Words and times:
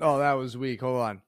Oh, 0.00 0.18
that 0.18 0.34
was 0.34 0.56
weak. 0.58 0.80
Hold 0.82 1.00
on. 1.00 1.22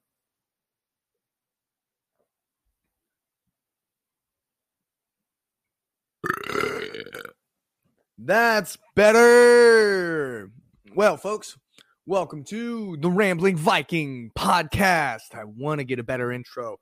That's 8.19 8.77
better. 8.95 10.51
Well, 10.95 11.17
folks, 11.17 11.57
welcome 12.05 12.45
to 12.45 12.99
the 13.01 13.11
Rambling 13.11 13.57
Viking 13.57 14.33
podcast. 14.37 15.35
I 15.35 15.45
want 15.45 15.79
to 15.79 15.85
get 15.85 15.99
a 15.99 16.03
better 16.03 16.31
intro. 16.31 16.79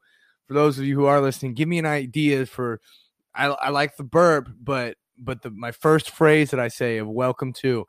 For 0.48 0.55
those 0.55 0.79
of 0.79 0.87
you 0.87 0.96
who 0.96 1.07
are 1.07 1.21
listening, 1.21 1.55
give 1.55 1.68
me 1.68 1.79
an 1.79 1.87
idea 1.87 2.46
for 2.46 2.80
I, 3.32 3.46
I 3.46 3.68
like 3.68 3.96
the 3.96 4.05
burp, 4.05 4.48
but 4.61 4.96
but 5.18 5.43
the 5.43 5.50
my 5.50 5.71
first 5.71 6.11
phrase 6.11 6.50
that 6.50 6.61
I 6.61 6.68
say 6.68 6.98
of 6.98 7.07
welcome 7.07 7.53
to 7.61 7.87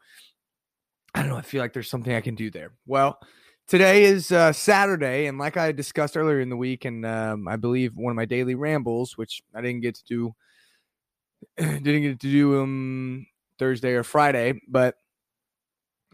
I 1.15 1.21
don't 1.21 1.29
know, 1.29 1.37
I 1.37 1.41
feel 1.41 1.61
like 1.61 1.73
there's 1.73 1.89
something 1.89 2.13
I 2.13 2.21
can 2.21 2.35
do 2.35 2.51
there. 2.51 2.73
Well, 2.85 3.17
today 3.67 4.05
is 4.05 4.31
uh, 4.31 4.53
Saturday, 4.53 5.27
and 5.27 5.37
like 5.37 5.57
I 5.57 5.71
discussed 5.71 6.17
earlier 6.17 6.39
in 6.39 6.49
the 6.49 6.57
week, 6.57 6.85
and 6.85 7.05
um, 7.05 7.47
I 7.47 7.55
believe 7.57 7.97
one 7.97 8.11
of 8.11 8.15
my 8.15 8.25
daily 8.25 8.55
rambles, 8.55 9.17
which 9.17 9.41
I 9.53 9.61
didn't 9.61 9.81
get 9.81 9.95
to 9.95 10.03
do, 10.05 10.35
didn't 11.57 12.01
get 12.01 12.19
to 12.19 12.31
do 12.31 12.61
um 12.61 13.27
Thursday 13.59 13.91
or 13.91 14.03
Friday, 14.03 14.61
but 14.67 14.95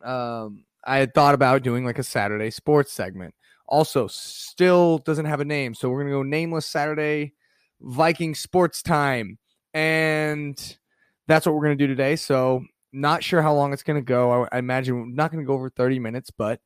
um, 0.04 0.66
I 0.84 0.98
had 0.98 1.14
thought 1.14 1.36
about 1.36 1.64
doing 1.64 1.86
like 1.86 2.00
a 2.00 2.04
Saturday 2.04 2.52
sports 2.52 2.92
segment. 2.92 3.34
Also, 3.68 4.08
still 4.08 4.98
doesn't 5.00 5.26
have 5.26 5.40
a 5.40 5.46
name, 5.46 5.74
so 5.74 5.90
we're 5.90 6.02
gonna 6.02 6.12
go 6.12 6.24
nameless 6.24 6.66
Saturday 6.66 7.34
Viking 7.82 8.36
sports 8.36 8.82
time, 8.82 9.38
and 9.74 10.78
that's 11.28 11.46
what 11.46 11.56
we're 11.56 11.64
gonna 11.64 11.76
do 11.76 11.88
today. 11.88 12.16
So, 12.16 12.64
not 12.92 13.24
sure 13.24 13.42
how 13.42 13.54
long 13.54 13.74
it's 13.74 13.84
gonna 13.84 14.02
go. 14.02 14.44
I, 14.44 14.56
I 14.56 14.60
imagine 14.60 14.96
we're 14.96 15.06
not 15.08 15.32
gonna 15.32 15.46
go 15.46 15.54
over 15.54 15.70
thirty 15.70 16.00
minutes, 16.00 16.30
but 16.32 16.60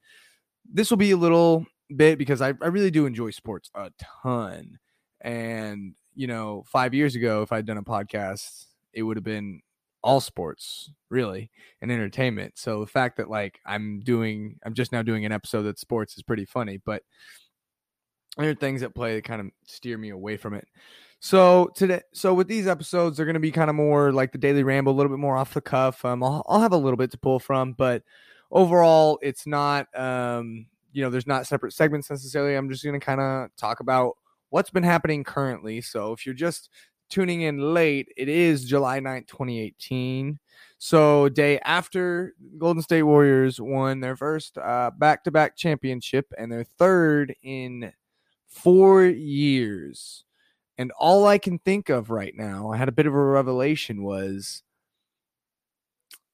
this 0.71 0.89
will 0.89 0.97
be 0.97 1.11
a 1.11 1.17
little 1.17 1.65
bit 1.95 2.17
because 2.17 2.41
I, 2.41 2.53
I 2.61 2.67
really 2.67 2.91
do 2.91 3.05
enjoy 3.05 3.31
sports 3.31 3.69
a 3.75 3.91
ton. 4.23 4.77
And, 5.21 5.95
you 6.15 6.27
know, 6.27 6.63
five 6.67 6.93
years 6.93 7.15
ago, 7.15 7.41
if 7.41 7.51
I'd 7.51 7.65
done 7.65 7.77
a 7.77 7.83
podcast, 7.83 8.65
it 8.93 9.03
would 9.03 9.17
have 9.17 9.23
been 9.23 9.61
all 10.03 10.21
sports, 10.21 10.91
really, 11.09 11.51
and 11.81 11.91
entertainment. 11.91 12.57
So 12.57 12.81
the 12.81 12.87
fact 12.87 13.17
that 13.17 13.29
like 13.29 13.59
I'm 13.65 13.99
doing, 14.01 14.57
I'm 14.65 14.73
just 14.73 14.91
now 14.91 15.01
doing 15.01 15.25
an 15.25 15.31
episode 15.31 15.63
that 15.63 15.79
sports 15.79 16.17
is 16.17 16.23
pretty 16.23 16.45
funny, 16.45 16.79
but 16.85 17.03
there 18.37 18.49
are 18.49 18.55
things 18.55 18.83
at 18.83 18.95
play 18.95 19.15
that 19.15 19.23
kind 19.23 19.41
of 19.41 19.47
steer 19.65 19.97
me 19.97 20.09
away 20.09 20.37
from 20.37 20.53
it. 20.53 20.67
So 21.19 21.71
today, 21.75 22.01
so 22.13 22.33
with 22.33 22.47
these 22.47 22.67
episodes, 22.67 23.17
they're 23.17 23.25
going 23.25 23.33
to 23.33 23.39
be 23.39 23.51
kind 23.51 23.71
of 23.71 23.75
more 23.75 24.11
like 24.11 24.31
the 24.31 24.37
daily 24.37 24.63
ramble, 24.63 24.93
a 24.93 24.95
little 24.95 25.11
bit 25.11 25.19
more 25.19 25.35
off 25.35 25.55
the 25.55 25.61
cuff. 25.61 26.05
Um, 26.05 26.23
I'll, 26.23 26.45
I'll 26.47 26.61
have 26.61 26.73
a 26.73 26.77
little 26.77 26.97
bit 26.97 27.09
to 27.11 27.17
pull 27.17 27.39
from, 27.39 27.73
but 27.73 28.03
overall, 28.51 29.19
it's 29.21 29.45
not, 29.47 29.87
um, 29.97 30.67
you 30.93 31.03
know, 31.03 31.09
there's 31.09 31.27
not 31.27 31.47
separate 31.47 31.73
segments 31.73 32.09
necessarily. 32.09 32.55
I'm 32.55 32.69
just 32.69 32.83
going 32.83 32.99
to 32.99 33.05
kind 33.05 33.21
of 33.21 33.55
talk 33.55 33.79
about 33.79 34.17
what's 34.49 34.69
been 34.69 34.83
happening 34.83 35.23
currently. 35.23 35.81
So 35.81 36.13
if 36.13 36.25
you're 36.25 36.35
just 36.35 36.69
tuning 37.09 37.41
in 37.41 37.59
late, 37.59 38.11
it 38.17 38.29
is 38.29 38.65
July 38.65 38.99
9th, 38.99 39.27
2018. 39.27 40.39
So, 40.79 41.29
day 41.29 41.59
after 41.59 42.35
Golden 42.57 42.83
State 42.83 43.03
Warriors 43.03 43.59
won 43.59 43.99
their 43.99 44.15
first 44.15 44.55
back 44.55 45.23
to 45.23 45.31
back 45.31 45.55
championship 45.55 46.31
and 46.37 46.51
their 46.51 46.63
third 46.63 47.35
in 47.41 47.91
four 48.47 49.05
years. 49.05 50.23
And 50.77 50.91
all 50.91 51.25
I 51.25 51.39
can 51.39 51.57
think 51.59 51.89
of 51.89 52.11
right 52.11 52.33
now, 52.35 52.69
I 52.69 52.77
had 52.77 52.89
a 52.89 52.91
bit 52.91 53.07
of 53.07 53.13
a 53.13 53.23
revelation 53.23 54.03
was 54.03 54.61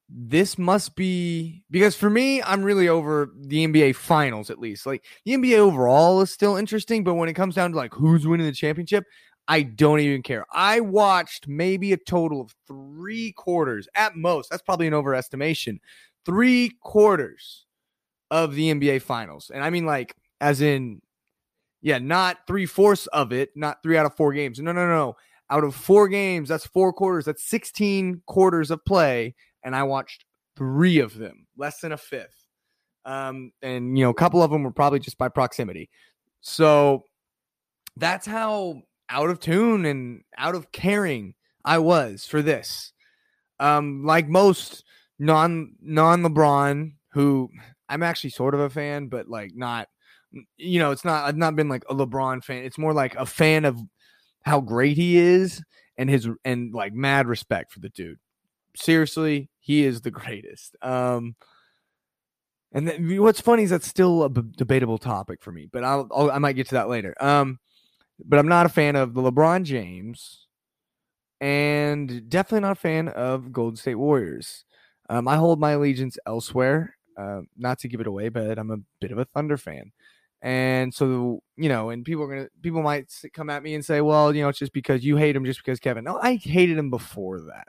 this 0.08 0.58
must 0.58 0.96
be 0.96 1.62
because 1.70 1.96
for 1.96 2.10
me, 2.10 2.42
I'm 2.42 2.62
really 2.62 2.88
over 2.88 3.32
the 3.40 3.66
NBA 3.66 3.96
finals 3.96 4.50
at 4.50 4.58
least. 4.58 4.86
Like 4.86 5.04
the 5.24 5.32
NBA 5.32 5.58
overall 5.58 6.20
is 6.20 6.30
still 6.30 6.56
interesting, 6.56 7.04
but 7.04 7.14
when 7.14 7.28
it 7.28 7.34
comes 7.34 7.54
down 7.54 7.72
to 7.72 7.76
like 7.76 7.94
who's 7.94 8.26
winning 8.26 8.46
the 8.46 8.52
championship, 8.52 9.04
I 9.48 9.62
don't 9.62 10.00
even 10.00 10.22
care. 10.22 10.44
I 10.52 10.80
watched 10.80 11.48
maybe 11.48 11.92
a 11.92 11.96
total 11.96 12.40
of 12.40 12.54
three 12.66 13.32
quarters 13.32 13.88
at 13.94 14.16
most. 14.16 14.50
That's 14.50 14.62
probably 14.62 14.86
an 14.86 14.94
overestimation. 14.94 15.78
Three 16.24 16.72
quarters 16.80 17.66
of 18.30 18.54
the 18.54 18.72
NBA 18.72 19.02
finals. 19.02 19.50
And 19.52 19.62
I 19.62 19.70
mean, 19.70 19.84
like, 19.84 20.14
as 20.40 20.62
in, 20.62 21.02
yeah, 21.82 21.98
not 21.98 22.38
three 22.46 22.64
fourths 22.64 23.06
of 23.08 23.32
it, 23.32 23.50
not 23.54 23.82
three 23.82 23.98
out 23.98 24.06
of 24.06 24.16
four 24.16 24.32
games. 24.32 24.58
No, 24.58 24.72
no, 24.72 24.88
no. 24.88 25.16
Out 25.50 25.64
of 25.64 25.74
four 25.74 26.08
games, 26.08 26.48
that's 26.48 26.66
four 26.66 26.94
quarters. 26.94 27.26
That's 27.26 27.44
16 27.44 28.22
quarters 28.26 28.70
of 28.70 28.82
play. 28.86 29.34
And 29.64 29.74
I 29.74 29.82
watched 29.82 30.24
three 30.56 30.98
of 30.98 31.16
them, 31.16 31.46
less 31.56 31.80
than 31.80 31.92
a 31.92 31.96
fifth. 31.96 32.46
Um, 33.04 33.52
and, 33.62 33.98
you 33.98 34.04
know, 34.04 34.10
a 34.10 34.14
couple 34.14 34.42
of 34.42 34.50
them 34.50 34.62
were 34.62 34.70
probably 34.70 35.00
just 35.00 35.18
by 35.18 35.28
proximity. 35.28 35.90
So 36.40 37.04
that's 37.96 38.26
how 38.26 38.82
out 39.08 39.30
of 39.30 39.40
tune 39.40 39.84
and 39.84 40.22
out 40.38 40.54
of 40.54 40.72
caring 40.72 41.34
I 41.64 41.78
was 41.78 42.26
for 42.26 42.42
this. 42.42 42.92
Um, 43.60 44.04
like 44.04 44.28
most 44.28 44.84
non 45.18 45.72
non 45.80 46.22
LeBron, 46.22 46.92
who 47.12 47.50
I'm 47.88 48.02
actually 48.02 48.30
sort 48.30 48.54
of 48.54 48.60
a 48.60 48.70
fan, 48.70 49.08
but 49.08 49.28
like 49.28 49.52
not, 49.54 49.88
you 50.56 50.78
know, 50.78 50.90
it's 50.90 51.04
not. 51.04 51.24
I've 51.24 51.36
not 51.36 51.56
been 51.56 51.68
like 51.68 51.84
a 51.88 51.94
LeBron 51.94 52.42
fan. 52.42 52.64
It's 52.64 52.78
more 52.78 52.92
like 52.92 53.14
a 53.14 53.26
fan 53.26 53.64
of 53.64 53.78
how 54.42 54.60
great 54.60 54.96
he 54.96 55.16
is 55.16 55.62
and 55.96 56.10
his 56.10 56.28
and 56.44 56.74
like 56.74 56.92
mad 56.92 57.26
respect 57.28 57.72
for 57.72 57.80
the 57.80 57.90
dude. 57.90 58.18
Seriously, 58.76 59.50
he 59.60 59.84
is 59.84 60.00
the 60.00 60.10
greatest. 60.12 60.76
Um, 60.82 61.36
and 62.72 62.88
then, 62.88 63.22
what's 63.22 63.40
funny 63.40 63.62
is 63.62 63.70
that's 63.70 63.86
still 63.86 64.24
a 64.24 64.28
b- 64.28 64.42
debatable 64.56 64.98
topic 64.98 65.42
for 65.42 65.52
me, 65.52 65.68
but 65.72 65.84
I'll, 65.84 66.08
I'll 66.12 66.30
I 66.30 66.38
might 66.38 66.54
get 66.54 66.68
to 66.68 66.74
that 66.74 66.88
later. 66.88 67.14
Um, 67.20 67.60
but 68.24 68.38
I'm 68.38 68.48
not 68.48 68.66
a 68.66 68.70
fan 68.70 68.96
of 68.96 69.14
the 69.14 69.22
LeBron 69.22 69.64
James 69.64 70.46
and 71.40 72.28
definitely 72.28 72.60
not 72.60 72.72
a 72.72 72.80
fan 72.80 73.08
of 73.08 73.52
Golden 73.52 73.76
State 73.76 73.96
Warriors. 73.96 74.64
Um, 75.10 75.28
I 75.28 75.36
hold 75.36 75.60
my 75.60 75.72
allegiance 75.72 76.16
elsewhere, 76.26 76.96
uh, 77.18 77.42
not 77.56 77.78
to 77.80 77.88
give 77.88 78.00
it 78.00 78.06
away, 78.06 78.28
but 78.30 78.58
I'm 78.58 78.70
a 78.70 78.78
bit 79.00 79.12
of 79.12 79.18
a 79.18 79.26
Thunder 79.26 79.56
fan. 79.56 79.92
And 80.40 80.92
so, 80.94 81.42
you 81.56 81.68
know, 81.68 81.90
and 81.90 82.04
people 82.04 82.24
are 82.24 82.44
to, 82.44 82.50
people 82.62 82.82
might 82.82 83.12
come 83.34 83.50
at 83.50 83.62
me 83.62 83.74
and 83.74 83.84
say, 83.84 84.00
well, 84.00 84.34
you 84.34 84.42
know, 84.42 84.48
it's 84.48 84.58
just 84.58 84.72
because 84.72 85.04
you 85.04 85.16
hate 85.16 85.36
him 85.36 85.44
just 85.44 85.60
because 85.60 85.80
Kevin. 85.80 86.04
No, 86.04 86.18
I 86.18 86.36
hated 86.36 86.78
him 86.78 86.90
before 86.90 87.40
that. 87.42 87.68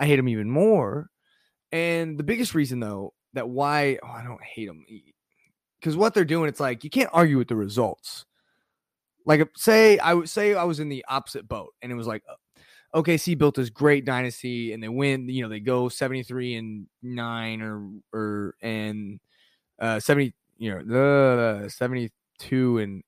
I 0.00 0.06
hate 0.06 0.18
him 0.18 0.28
even 0.28 0.50
more. 0.50 1.08
And 1.70 2.18
the 2.18 2.24
biggest 2.24 2.56
reason, 2.56 2.80
though, 2.80 3.12
that 3.34 3.48
why 3.48 3.98
oh, 4.02 4.08
I 4.08 4.24
don't 4.24 4.42
hate 4.42 4.66
him, 4.66 4.84
because 5.78 5.96
what 5.96 6.14
they're 6.14 6.24
doing, 6.24 6.48
it's 6.48 6.58
like 6.58 6.82
you 6.82 6.90
can't 6.90 7.10
argue 7.12 7.38
with 7.38 7.46
the 7.46 7.54
results 7.54 8.24
like 9.26 9.48
say 9.56 9.98
I 9.98 10.14
would 10.14 10.28
say 10.28 10.54
I 10.54 10.64
was 10.64 10.80
in 10.80 10.88
the 10.88 11.04
opposite 11.08 11.48
boat 11.48 11.74
and 11.82 11.92
it 11.92 11.94
was 11.94 12.06
like 12.06 12.22
uh, 12.28 12.98
OKC 12.98 13.38
built 13.38 13.54
this 13.54 13.70
great 13.70 14.04
dynasty 14.04 14.72
and 14.72 14.82
they 14.82 14.88
win, 14.88 15.28
you 15.28 15.42
know, 15.42 15.48
they 15.48 15.60
go 15.60 15.88
73 15.88 16.56
and 16.56 16.86
9 17.02 17.62
or 17.62 17.90
or 18.12 18.54
and 18.62 19.20
uh 19.80 20.00
70, 20.00 20.34
you 20.58 20.70
know, 20.70 20.82
the 20.84 21.64
uh, 21.66 21.68
72 21.68 22.78
and 22.78 23.02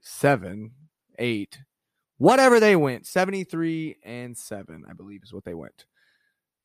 7, 0.00 0.70
8. 1.18 1.58
Whatever 2.18 2.60
they 2.60 2.76
went, 2.76 3.06
73 3.06 3.96
and 4.04 4.36
7, 4.36 4.84
I 4.88 4.92
believe 4.92 5.22
is 5.24 5.32
what 5.32 5.44
they 5.44 5.54
went. 5.54 5.86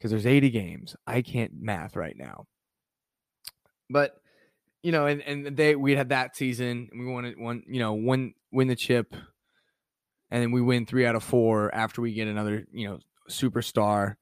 Cuz 0.02 0.12
there's 0.12 0.26
80 0.26 0.50
games. 0.50 0.96
I 1.06 1.22
can't 1.22 1.54
math 1.60 1.96
right 1.96 2.16
now. 2.18 2.48
But 3.90 4.16
you 4.82 4.92
know, 4.92 5.06
and, 5.08 5.22
and 5.22 5.58
they 5.58 5.76
we 5.76 5.96
had 5.96 6.10
that 6.10 6.36
season. 6.36 6.90
We 6.94 7.06
wanted 7.06 7.38
one, 7.38 7.64
you 7.68 7.80
know, 7.80 7.94
one 7.94 8.34
win 8.52 8.68
the 8.68 8.76
chip, 8.76 9.14
and 10.32 10.42
then 10.42 10.52
we 10.52 10.62
win 10.62 10.86
three 10.86 11.06
out 11.06 11.16
of 11.16 11.24
four 11.24 11.74
after 11.74 12.02
we 12.02 12.14
get 12.14 12.28
another, 12.28 12.66
you 12.72 12.88
know, 12.88 13.00
superstar. 13.30 14.16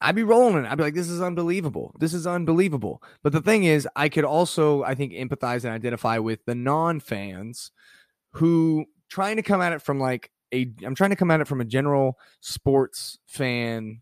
I'd 0.00 0.14
be 0.14 0.22
rolling. 0.22 0.64
I'd 0.64 0.76
be 0.76 0.84
like, 0.84 0.94
this 0.94 1.10
is 1.10 1.20
unbelievable. 1.20 1.94
This 1.98 2.14
is 2.14 2.26
unbelievable. 2.26 3.02
But 3.22 3.32
the 3.32 3.42
thing 3.42 3.64
is, 3.64 3.86
I 3.94 4.08
could 4.08 4.24
also, 4.24 4.82
I 4.82 4.94
think, 4.94 5.12
empathize 5.12 5.64
and 5.64 5.74
identify 5.74 6.16
with 6.18 6.42
the 6.46 6.54
non-fans 6.54 7.70
who 8.34 8.86
trying 9.10 9.36
to 9.36 9.42
come 9.42 9.60
at 9.60 9.72
it 9.72 9.82
from 9.82 10.00
like 10.00 10.30
a 10.54 10.72
I'm 10.84 10.94
trying 10.94 11.10
to 11.10 11.16
come 11.16 11.30
at 11.30 11.40
it 11.40 11.48
from 11.48 11.60
a 11.60 11.64
general 11.64 12.18
sports 12.40 13.18
fan 13.26 14.00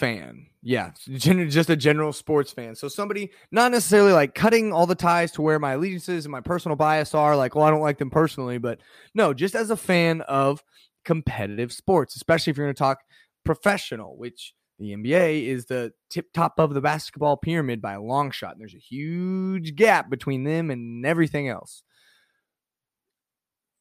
fan. 0.00 0.46
Yeah, 0.62 0.90
just 1.08 1.70
a 1.70 1.76
general 1.76 2.12
sports 2.12 2.52
fan. 2.52 2.74
So 2.74 2.88
somebody 2.88 3.30
not 3.52 3.70
necessarily 3.70 4.12
like 4.12 4.34
cutting 4.34 4.72
all 4.72 4.86
the 4.86 4.94
ties 4.94 5.32
to 5.32 5.42
where 5.42 5.58
my 5.58 5.72
allegiances 5.72 6.24
and 6.24 6.32
my 6.32 6.40
personal 6.40 6.76
bias 6.76 7.14
are. 7.14 7.36
Like, 7.36 7.54
well, 7.54 7.64
I 7.64 7.70
don't 7.70 7.80
like 7.80 7.98
them 7.98 8.10
personally, 8.10 8.58
but 8.58 8.80
no, 9.14 9.32
just 9.32 9.54
as 9.54 9.70
a 9.70 9.76
fan 9.76 10.22
of 10.22 10.62
competitive 11.04 11.72
sports, 11.72 12.16
especially 12.16 12.50
if 12.50 12.56
you're 12.56 12.66
going 12.66 12.74
to 12.74 12.78
talk 12.78 12.98
professional, 13.44 14.16
which 14.16 14.54
the 14.78 14.92
NBA 14.92 15.46
is 15.46 15.66
the 15.66 15.92
tip 16.08 16.32
top 16.32 16.58
of 16.58 16.74
the 16.74 16.80
basketball 16.80 17.36
pyramid 17.36 17.82
by 17.82 17.92
a 17.92 18.02
long 18.02 18.30
shot. 18.30 18.52
And 18.52 18.60
there's 18.60 18.74
a 18.74 18.78
huge 18.78 19.76
gap 19.76 20.08
between 20.10 20.44
them 20.44 20.70
and 20.70 21.04
everything 21.04 21.48
else. 21.48 21.82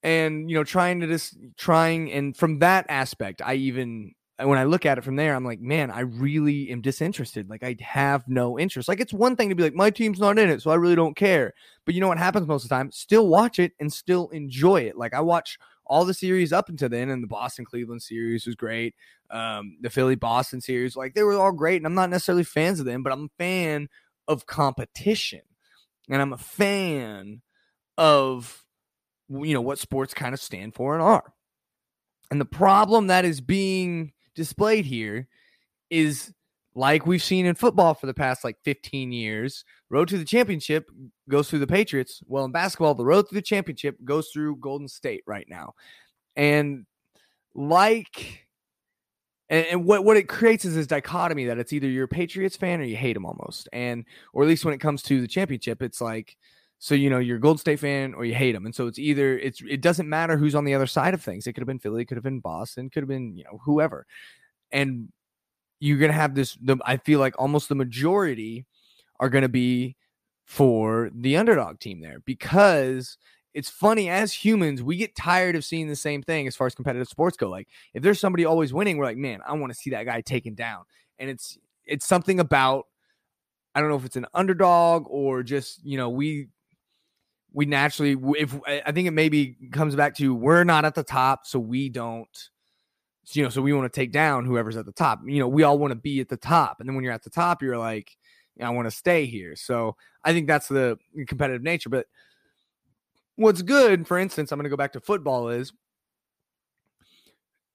And 0.03 0.49
you 0.49 0.55
know, 0.55 0.63
trying 0.63 0.99
to 1.01 1.07
just 1.07 1.37
trying 1.57 2.11
and 2.11 2.35
from 2.35 2.59
that 2.59 2.85
aspect, 2.89 3.41
I 3.41 3.55
even 3.55 4.13
when 4.47 4.57
I 4.57 4.63
look 4.63 4.85
at 4.85 4.97
it 4.97 5.03
from 5.03 5.17
there, 5.17 5.35
I'm 5.35 5.43
like, 5.43 5.59
man, 5.59 5.91
I 5.91 6.01
really 6.01 6.69
am 6.69 6.81
disinterested. 6.81 7.49
Like 7.49 7.63
I 7.63 7.75
have 7.81 8.27
no 8.27 8.57
interest. 8.57 8.87
Like 8.87 9.01
it's 9.01 9.13
one 9.13 9.35
thing 9.35 9.49
to 9.49 9.55
be 9.55 9.63
like, 9.63 9.73
my 9.73 9.89
team's 9.89 10.19
not 10.19 10.39
in 10.39 10.49
it, 10.49 10.61
so 10.61 10.71
I 10.71 10.75
really 10.75 10.95
don't 10.95 11.15
care. 11.15 11.53
But 11.85 11.93
you 11.93 12.01
know 12.01 12.07
what 12.07 12.17
happens 12.17 12.47
most 12.47 12.63
of 12.63 12.69
the 12.69 12.75
time? 12.75 12.91
Still 12.91 13.27
watch 13.27 13.59
it 13.59 13.73
and 13.79 13.91
still 13.91 14.29
enjoy 14.29 14.81
it. 14.81 14.97
Like 14.97 15.13
I 15.13 15.19
watch 15.19 15.57
all 15.85 16.05
the 16.05 16.13
series 16.13 16.53
up 16.53 16.69
until 16.69 16.87
then, 16.87 17.09
and 17.09 17.21
the 17.21 17.27
Boston 17.27 17.65
Cleveland 17.65 18.01
series 18.01 18.45
was 18.45 18.55
great. 18.55 18.95
Um, 19.29 19.77
the 19.81 19.89
Philly 19.89 20.15
Boston 20.15 20.61
series, 20.61 20.95
like 20.95 21.15
they 21.15 21.23
were 21.23 21.33
all 21.33 21.51
great, 21.51 21.77
and 21.77 21.85
I'm 21.85 21.95
not 21.95 22.09
necessarily 22.09 22.43
fans 22.43 22.79
of 22.79 22.85
them, 22.85 23.03
but 23.03 23.11
I'm 23.11 23.25
a 23.25 23.43
fan 23.43 23.89
of 24.27 24.45
competition, 24.45 25.41
and 26.09 26.21
I'm 26.21 26.33
a 26.33 26.37
fan 26.37 27.41
of 27.97 28.63
you 29.27 29.53
know 29.53 29.61
what 29.61 29.79
sports 29.79 30.13
kind 30.13 30.33
of 30.33 30.39
stand 30.39 30.75
for 30.75 30.93
and 30.93 31.03
are. 31.03 31.33
And 32.31 32.39
the 32.39 32.45
problem 32.45 33.07
that 33.07 33.25
is 33.25 33.41
being 33.41 34.13
displayed 34.39 34.85
here 34.85 35.27
is 35.89 36.33
like 36.73 37.05
we've 37.05 37.21
seen 37.21 37.45
in 37.45 37.55
football 37.55 37.93
for 37.93 38.05
the 38.05 38.13
past 38.13 38.43
like 38.43 38.57
15 38.63 39.11
years. 39.11 39.65
Road 39.89 40.07
to 40.07 40.17
the 40.17 40.23
championship 40.23 40.89
goes 41.27 41.49
through 41.49 41.59
the 41.59 41.67
Patriots. 41.67 42.23
Well, 42.25 42.45
in 42.45 42.51
basketball, 42.51 42.95
the 42.95 43.05
road 43.05 43.27
to 43.27 43.35
the 43.35 43.41
championship 43.41 43.97
goes 44.05 44.29
through 44.29 44.55
Golden 44.55 44.87
State 44.87 45.23
right 45.27 45.45
now. 45.49 45.73
And 46.37 46.85
like 47.53 48.47
and, 49.49 49.65
and, 49.65 49.85
what, 49.85 50.05
what 50.05 50.15
it 50.15 50.29
creates 50.29 50.63
is 50.63 50.75
this 50.75 50.87
dichotomy 50.87 51.45
that 51.45 51.57
it's 51.57 51.73
either 51.73 51.87
you're 51.87 52.05
a 52.05 52.07
Patriots 52.07 52.55
fan 52.55 52.79
or 52.79 52.85
you 52.85 52.95
hate 52.95 53.13
them 53.13 53.25
almost. 53.25 53.67
And 53.73 54.05
or 54.31 54.43
at 54.43 54.47
least 54.47 54.63
when 54.63 54.73
it 54.73 54.79
comes 54.79 55.01
to 55.03 55.19
the 55.19 55.27
championship, 55.27 55.81
it's 55.81 55.99
like 55.99 56.37
so 56.79 56.95
you 56.95 57.09
know 57.09 57.19
you're 57.19 57.37
a 57.37 57.41
Golden 57.41 57.59
State 57.59 57.79
fan 57.79 58.13
or 58.13 58.25
you 58.25 58.33
hate 58.33 58.53
them, 58.53 58.65
and 58.65 58.73
so 58.73 58.87
it's 58.87 58.97
either 58.97 59.37
it's 59.37 59.61
it 59.69 59.81
doesn't 59.81 60.07
matter 60.09 60.37
who's 60.37 60.55
on 60.55 60.63
the 60.63 60.73
other 60.73 60.87
side 60.87 61.13
of 61.13 61.21
things. 61.21 61.45
It 61.45 61.53
could 61.53 61.61
have 61.61 61.67
been 61.67 61.79
Philly, 61.79 62.05
could 62.05 62.17
have 62.17 62.23
been 62.23 62.39
Boston, 62.39 62.89
could 62.89 63.03
have 63.03 63.09
been 63.09 63.35
you 63.35 63.43
know 63.43 63.59
whoever, 63.65 64.05
and 64.71 65.09
you're 65.79 65.97
gonna 65.97 66.13
have 66.13 66.35
this. 66.35 66.57
The, 66.61 66.77
I 66.85 66.97
feel 66.97 67.19
like 67.19 67.35
almost 67.37 67.69
the 67.69 67.75
majority 67.75 68.65
are 69.19 69.29
gonna 69.29 69.49
be 69.49 69.97
for 70.45 71.11
the 71.13 71.37
underdog 71.37 71.79
team 71.79 72.01
there 72.01 72.21
because 72.25 73.17
it's 73.53 73.69
funny 73.69 74.09
as 74.09 74.33
humans 74.33 74.81
we 74.81 74.95
get 74.95 75.15
tired 75.15 75.55
of 75.55 75.63
seeing 75.63 75.87
the 75.87 75.95
same 75.95 76.23
thing 76.23 76.47
as 76.47 76.55
far 76.55 76.65
as 76.65 76.73
competitive 76.73 77.07
sports 77.07 77.37
go 77.37 77.47
like 77.47 77.67
if 77.93 78.01
there's 78.01 78.19
somebody 78.19 78.45
always 78.45 78.73
winning 78.73 78.97
we're 78.97 79.05
like 79.05 79.15
man 79.15 79.41
i 79.45 79.53
want 79.53 79.71
to 79.71 79.77
see 79.77 79.91
that 79.91 80.07
guy 80.07 80.21
taken 80.21 80.55
down 80.55 80.85
and 81.19 81.29
it's 81.29 81.59
it's 81.85 82.07
something 82.07 82.39
about 82.39 82.87
i 83.75 83.79
don't 83.79 83.89
know 83.89 83.95
if 83.95 84.05
it's 84.05 84.15
an 84.15 84.25
underdog 84.33 85.05
or 85.07 85.43
just 85.43 85.85
you 85.85 85.97
know 85.97 86.09
we 86.09 86.47
we 87.53 87.65
naturally 87.65 88.15
if 88.37 88.55
I 88.67 88.91
think 88.91 89.07
it 89.07 89.11
maybe 89.11 89.55
comes 89.71 89.95
back 89.95 90.15
to 90.15 90.33
we're 90.33 90.63
not 90.63 90.85
at 90.85 90.95
the 90.95 91.03
top, 91.03 91.45
so 91.45 91.59
we 91.59 91.89
don't 91.89 92.49
you 93.31 93.43
know, 93.43 93.49
so 93.49 93.61
we 93.61 93.73
want 93.73 93.91
to 93.91 93.99
take 93.99 94.11
down 94.11 94.45
whoever's 94.45 94.77
at 94.77 94.85
the 94.85 94.91
top. 94.91 95.21
You 95.25 95.39
know, 95.39 95.47
we 95.47 95.63
all 95.63 95.77
want 95.77 95.91
to 95.91 95.95
be 95.95 96.19
at 96.19 96.29
the 96.29 96.37
top. 96.37 96.79
And 96.79 96.87
then 96.87 96.95
when 96.95 97.03
you're 97.03 97.13
at 97.13 97.23
the 97.23 97.29
top, 97.29 97.61
you're 97.61 97.77
like, 97.77 98.17
I 98.61 98.69
want 98.71 98.87
to 98.87 98.91
stay 98.91 99.25
here. 99.25 99.55
So 99.55 99.95
I 100.23 100.33
think 100.33 100.47
that's 100.47 100.67
the 100.67 100.97
competitive 101.27 101.61
nature. 101.61 101.89
But 101.89 102.07
what's 103.35 103.61
good, 103.61 104.07
for 104.07 104.17
instance, 104.17 104.51
I'm 104.51 104.57
going 104.57 104.65
to 104.65 104.69
go 104.69 104.77
back 104.77 104.93
to 104.93 104.99
football 104.99 105.49
is 105.49 105.71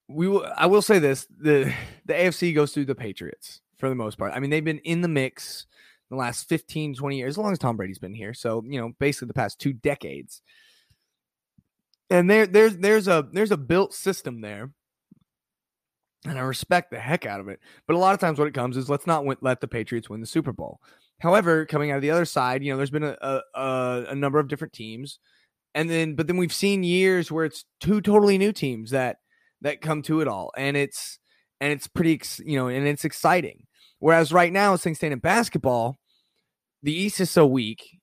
we 0.08 0.28
will, 0.28 0.46
I 0.56 0.66
will 0.66 0.82
say 0.82 0.98
this 0.98 1.26
the 1.38 1.72
the 2.04 2.14
AFC 2.14 2.54
goes 2.54 2.72
through 2.72 2.86
the 2.86 2.94
Patriots 2.94 3.60
for 3.78 3.88
the 3.88 3.94
most 3.94 4.18
part. 4.18 4.32
I 4.34 4.40
mean, 4.40 4.50
they've 4.50 4.64
been 4.64 4.78
in 4.78 5.00
the 5.00 5.08
mix 5.08 5.66
the 6.14 6.20
last 6.20 6.48
15, 6.48 6.94
20 6.94 7.16
years, 7.16 7.34
as 7.34 7.38
long 7.38 7.52
as 7.52 7.58
Tom 7.58 7.76
Brady's 7.76 7.98
been 7.98 8.14
here. 8.14 8.34
So, 8.34 8.62
you 8.66 8.80
know, 8.80 8.92
basically 8.98 9.28
the 9.28 9.34
past 9.34 9.58
two 9.58 9.72
decades. 9.72 10.42
And 12.10 12.28
there 12.28 12.46
there's 12.46 12.76
there's 12.76 13.08
a 13.08 13.26
there's 13.32 13.50
a 13.50 13.56
built 13.56 13.94
system 13.94 14.40
there. 14.40 14.70
And 16.26 16.38
I 16.38 16.42
respect 16.42 16.90
the 16.90 16.98
heck 16.98 17.26
out 17.26 17.40
of 17.40 17.48
it. 17.48 17.60
But 17.86 17.96
a 17.96 17.98
lot 17.98 18.14
of 18.14 18.20
times 18.20 18.38
what 18.38 18.48
it 18.48 18.54
comes 18.54 18.76
is 18.76 18.88
let's 18.88 19.06
not 19.06 19.24
let 19.42 19.60
the 19.60 19.68
Patriots 19.68 20.08
win 20.08 20.20
the 20.20 20.26
Super 20.26 20.52
Bowl. 20.52 20.80
However, 21.20 21.66
coming 21.66 21.90
out 21.90 21.96
of 21.96 22.02
the 22.02 22.10
other 22.10 22.24
side, 22.24 22.62
you 22.62 22.72
know, 22.72 22.76
there's 22.76 22.90
been 22.90 23.04
a, 23.04 23.42
a, 23.54 24.04
a 24.08 24.14
number 24.14 24.38
of 24.38 24.48
different 24.48 24.72
teams. 24.72 25.18
And 25.74 25.90
then 25.90 26.14
but 26.14 26.26
then 26.26 26.36
we've 26.36 26.52
seen 26.52 26.84
years 26.84 27.30
where 27.30 27.44
it's 27.44 27.64
two 27.80 28.00
totally 28.00 28.38
new 28.38 28.52
teams 28.52 28.90
that 28.90 29.18
that 29.60 29.80
come 29.80 30.02
to 30.02 30.20
it 30.20 30.28
all. 30.28 30.50
And 30.56 30.76
it's 30.76 31.18
and 31.60 31.72
it's 31.72 31.86
pretty 31.86 32.20
you 32.44 32.58
know, 32.58 32.68
and 32.68 32.86
it's 32.86 33.04
exciting. 33.04 33.66
Whereas 33.98 34.32
right 34.32 34.52
now, 34.52 34.74
as 34.74 34.82
things 34.82 35.02
in 35.02 35.18
basketball, 35.18 35.96
the 36.84 36.92
East 36.94 37.18
is 37.18 37.30
so 37.30 37.46
weak. 37.46 37.98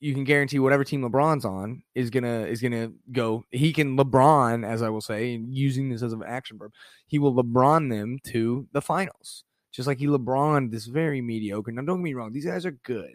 You 0.00 0.14
can 0.14 0.22
guarantee 0.22 0.60
whatever 0.60 0.84
team 0.84 1.02
LeBron's 1.02 1.44
on 1.44 1.82
is 1.94 2.10
gonna 2.10 2.42
is 2.42 2.60
gonna 2.60 2.92
go. 3.10 3.44
He 3.50 3.72
can 3.72 3.96
LeBron, 3.96 4.64
as 4.64 4.82
I 4.82 4.90
will 4.90 5.00
say, 5.00 5.34
using 5.48 5.88
this 5.88 6.02
as 6.02 6.12
an 6.12 6.22
action 6.24 6.58
verb, 6.58 6.72
he 7.06 7.18
will 7.18 7.34
LeBron 7.34 7.90
them 7.90 8.18
to 8.28 8.68
the 8.72 8.82
finals, 8.82 9.44
just 9.72 9.88
like 9.88 9.98
he 9.98 10.06
LeBron 10.06 10.70
this 10.70 10.86
very 10.86 11.20
mediocre. 11.20 11.72
Now, 11.72 11.82
don't 11.82 11.98
get 11.98 12.04
me 12.04 12.14
wrong; 12.14 12.32
these 12.32 12.44
guys 12.44 12.64
are 12.66 12.78
good, 12.84 13.14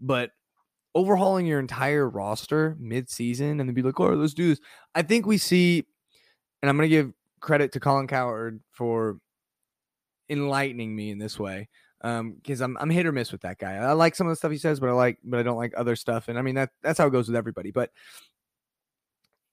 but 0.00 0.30
overhauling 0.94 1.44
your 1.44 1.60
entire 1.60 2.08
roster 2.08 2.76
mid-season 2.80 3.60
and 3.60 3.68
then 3.68 3.74
be 3.74 3.82
like, 3.82 3.98
"Oh, 4.00 4.14
let's 4.14 4.32
do 4.32 4.48
this." 4.48 4.60
I 4.94 5.02
think 5.02 5.26
we 5.26 5.38
see, 5.38 5.84
and 6.62 6.70
I'm 6.70 6.76
gonna 6.76 6.88
give 6.88 7.12
credit 7.40 7.72
to 7.72 7.80
Colin 7.80 8.06
Cowherd 8.06 8.62
for 8.70 9.18
enlightening 10.30 10.94
me 10.94 11.10
in 11.10 11.18
this 11.18 11.38
way 11.38 11.68
because 12.00 12.62
um, 12.62 12.76
I'm 12.78 12.82
I'm 12.82 12.90
hit 12.90 13.06
or 13.06 13.12
miss 13.12 13.32
with 13.32 13.42
that 13.42 13.58
guy. 13.58 13.74
I 13.74 13.92
like 13.92 14.14
some 14.14 14.26
of 14.26 14.32
the 14.32 14.36
stuff 14.36 14.52
he 14.52 14.58
says, 14.58 14.80
but 14.80 14.88
I 14.88 14.92
like 14.92 15.18
but 15.22 15.38
I 15.38 15.42
don't 15.42 15.58
like 15.58 15.74
other 15.76 15.96
stuff. 15.96 16.28
And 16.28 16.38
I 16.38 16.42
mean 16.42 16.54
that 16.54 16.70
that's 16.82 16.98
how 16.98 17.06
it 17.06 17.10
goes 17.10 17.28
with 17.28 17.36
everybody. 17.36 17.70
But 17.70 17.90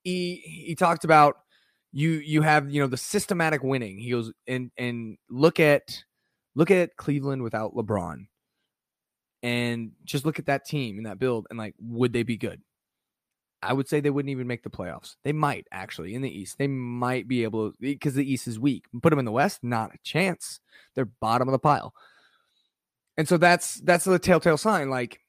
he 0.03 0.35
he 0.45 0.75
talked 0.75 1.03
about 1.03 1.37
you 1.91 2.11
you 2.11 2.41
have 2.41 2.69
you 2.69 2.81
know 2.81 2.87
the 2.87 2.97
systematic 2.97 3.63
winning. 3.63 3.97
He 3.97 4.11
goes 4.11 4.31
and 4.47 4.71
and 4.77 5.17
look 5.29 5.59
at 5.59 6.03
look 6.55 6.71
at 6.71 6.95
Cleveland 6.95 7.43
without 7.43 7.75
LeBron, 7.75 8.27
and 9.43 9.91
just 10.05 10.25
look 10.25 10.39
at 10.39 10.45
that 10.45 10.65
team 10.65 10.97
and 10.97 11.05
that 11.05 11.19
build 11.19 11.47
and 11.49 11.59
like 11.59 11.75
would 11.79 12.13
they 12.13 12.23
be 12.23 12.37
good? 12.37 12.61
I 13.61 13.73
would 13.73 13.89
say 13.89 13.99
they 13.99 14.11
wouldn't 14.11 14.31
even 14.31 14.47
make 14.47 14.63
the 14.63 14.69
playoffs. 14.69 15.15
They 15.23 15.33
might 15.33 15.67
actually 15.71 16.13
in 16.13 16.21
the 16.21 16.29
East. 16.29 16.57
They 16.57 16.67
might 16.67 17.27
be 17.27 17.43
able 17.43 17.71
to 17.71 17.77
because 17.79 18.13
the 18.13 18.31
East 18.31 18.47
is 18.47 18.59
weak. 18.59 18.85
Put 19.01 19.09
them 19.09 19.19
in 19.19 19.25
the 19.25 19.31
West, 19.31 19.63
not 19.63 19.93
a 19.93 19.97
chance. 20.03 20.59
They're 20.95 21.05
bottom 21.05 21.47
of 21.47 21.51
the 21.51 21.59
pile. 21.59 21.93
And 23.17 23.27
so 23.27 23.37
that's 23.37 23.75
that's 23.81 24.05
the 24.05 24.19
telltale 24.19 24.57
sign. 24.57 24.89
Like, 24.89 25.19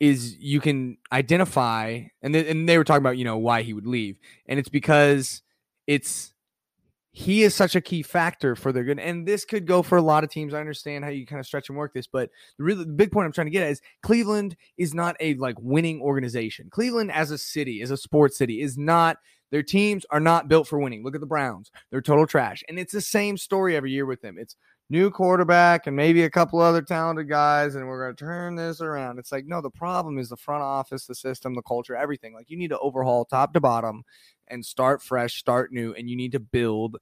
is 0.00 0.36
you 0.38 0.60
can 0.60 0.98
identify, 1.12 2.02
and 2.22 2.34
th- 2.34 2.46
and 2.46 2.68
they 2.68 2.78
were 2.78 2.84
talking 2.84 3.02
about 3.02 3.18
you 3.18 3.24
know 3.24 3.38
why 3.38 3.62
he 3.62 3.72
would 3.72 3.86
leave, 3.86 4.18
and 4.46 4.58
it's 4.58 4.68
because 4.68 5.42
it's 5.86 6.32
he 7.12 7.42
is 7.42 7.54
such 7.54 7.74
a 7.74 7.80
key 7.80 8.02
factor 8.02 8.54
for 8.54 8.70
their 8.70 8.84
good. 8.84 9.00
And 9.00 9.26
this 9.26 9.44
could 9.44 9.66
go 9.66 9.82
for 9.82 9.98
a 9.98 10.02
lot 10.02 10.22
of 10.22 10.30
teams. 10.30 10.54
I 10.54 10.60
understand 10.60 11.04
how 11.04 11.10
you 11.10 11.26
kind 11.26 11.40
of 11.40 11.46
stretch 11.46 11.68
and 11.68 11.76
work 11.76 11.92
this, 11.92 12.06
but 12.06 12.30
the 12.58 12.64
really 12.64 12.84
the 12.84 12.92
big 12.92 13.10
point 13.10 13.26
I'm 13.26 13.32
trying 13.32 13.48
to 13.48 13.50
get 13.50 13.64
at 13.64 13.70
is 13.72 13.80
Cleveland 14.02 14.56
is 14.76 14.94
not 14.94 15.16
a 15.18 15.34
like 15.34 15.56
winning 15.60 16.00
organization. 16.00 16.68
Cleveland 16.70 17.10
as 17.10 17.30
a 17.30 17.38
city, 17.38 17.82
as 17.82 17.90
a 17.90 17.96
sports 17.96 18.38
city, 18.38 18.60
is 18.60 18.78
not 18.78 19.18
their 19.50 19.62
teams 19.62 20.04
are 20.10 20.20
not 20.20 20.48
built 20.48 20.68
for 20.68 20.78
winning. 20.78 21.02
Look 21.02 21.14
at 21.14 21.20
the 21.20 21.26
Browns. 21.26 21.70
They're 21.90 22.02
total 22.02 22.26
trash. 22.26 22.62
And 22.68 22.78
it's 22.78 22.92
the 22.92 23.00
same 23.00 23.36
story 23.36 23.76
every 23.76 23.90
year 23.90 24.06
with 24.06 24.20
them. 24.20 24.36
It's 24.38 24.56
new 24.90 25.10
quarterback 25.10 25.86
and 25.86 25.94
maybe 25.94 26.22
a 26.22 26.30
couple 26.30 26.60
other 26.60 26.82
talented 26.82 27.28
guys, 27.28 27.74
and 27.74 27.86
we're 27.86 28.02
going 28.04 28.16
to 28.16 28.24
turn 28.24 28.54
this 28.56 28.80
around. 28.80 29.18
It's 29.18 29.32
like, 29.32 29.46
no, 29.46 29.60
the 29.60 29.70
problem 29.70 30.18
is 30.18 30.28
the 30.28 30.36
front 30.36 30.62
office, 30.62 31.06
the 31.06 31.14
system, 31.14 31.54
the 31.54 31.62
culture, 31.62 31.94
everything. 31.94 32.34
Like, 32.34 32.48
you 32.48 32.56
need 32.56 32.70
to 32.70 32.78
overhaul 32.78 33.24
top 33.24 33.52
to 33.54 33.60
bottom 33.60 34.04
and 34.48 34.64
start 34.64 35.02
fresh, 35.02 35.34
start 35.36 35.72
new, 35.72 35.92
and 35.94 36.08
you 36.08 36.16
need 36.16 36.32
to 36.32 36.40
build 36.40 36.96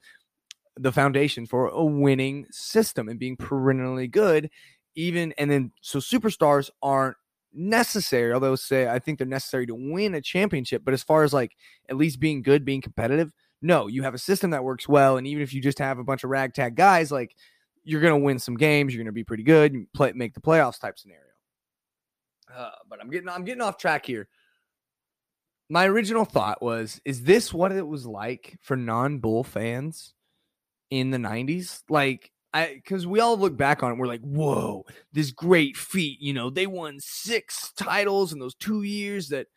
the 0.76 0.92
foundation 0.92 1.46
for 1.46 1.68
a 1.68 1.84
winning 1.84 2.46
system 2.50 3.08
and 3.08 3.18
being 3.18 3.36
perennially 3.36 4.08
good. 4.08 4.50
Even 4.94 5.32
and 5.38 5.50
then, 5.50 5.72
so 5.80 5.98
superstars 5.98 6.70
aren't 6.82 7.16
necessary, 7.52 8.32
although 8.32 8.56
say 8.56 8.88
I 8.88 8.98
think 8.98 9.18
they're 9.18 9.26
necessary 9.26 9.66
to 9.66 9.74
win 9.74 10.14
a 10.14 10.20
championship. 10.20 10.82
But 10.84 10.94
as 10.94 11.02
far 11.02 11.22
as 11.22 11.32
like 11.32 11.52
at 11.88 11.96
least 11.96 12.20
being 12.20 12.42
good, 12.42 12.64
being 12.64 12.80
competitive, 12.80 13.32
no, 13.62 13.86
you 13.86 14.02
have 14.02 14.14
a 14.14 14.18
system 14.18 14.50
that 14.50 14.64
works 14.64 14.88
well. 14.88 15.16
And 15.16 15.26
even 15.26 15.42
if 15.42 15.54
you 15.54 15.62
just 15.62 15.78
have 15.78 15.98
a 15.98 16.04
bunch 16.04 16.24
of 16.24 16.30
ragtag 16.30 16.76
guys, 16.76 17.10
like 17.10 17.34
you're 17.86 18.00
going 18.00 18.20
to 18.20 18.24
win 18.24 18.38
some 18.38 18.56
games, 18.56 18.92
you're 18.92 19.00
going 19.00 19.06
to 19.06 19.12
be 19.12 19.24
pretty 19.24 19.42
good, 19.42 19.86
play, 19.94 20.12
make 20.12 20.34
the 20.34 20.40
playoffs 20.40 20.80
type 20.80 20.98
scenario. 20.98 21.22
Uh, 22.54 22.70
but 22.88 23.00
I'm 23.00 23.10
getting 23.10 23.28
I'm 23.28 23.44
getting 23.44 23.62
off 23.62 23.76
track 23.78 24.06
here. 24.06 24.28
My 25.68 25.86
original 25.86 26.24
thought 26.24 26.62
was 26.62 27.00
is 27.04 27.22
this 27.22 27.52
what 27.52 27.72
it 27.72 27.86
was 27.86 28.06
like 28.06 28.58
for 28.60 28.76
non-bull 28.76 29.44
fans 29.44 30.14
in 30.90 31.10
the 31.10 31.18
90s 31.18 31.82
like 31.90 32.30
i 32.54 32.74
because 32.74 33.04
we 33.08 33.18
all 33.18 33.36
look 33.36 33.56
back 33.56 33.82
on 33.82 33.90
it 33.90 33.98
we're 33.98 34.06
like 34.06 34.20
whoa 34.20 34.84
this 35.12 35.32
great 35.32 35.76
feat 35.76 36.22
you 36.22 36.32
know 36.32 36.48
they 36.48 36.68
won 36.68 37.00
six 37.00 37.72
titles 37.76 38.32
in 38.32 38.38
those 38.38 38.54
two 38.54 38.84
years 38.84 39.30
that 39.30 39.48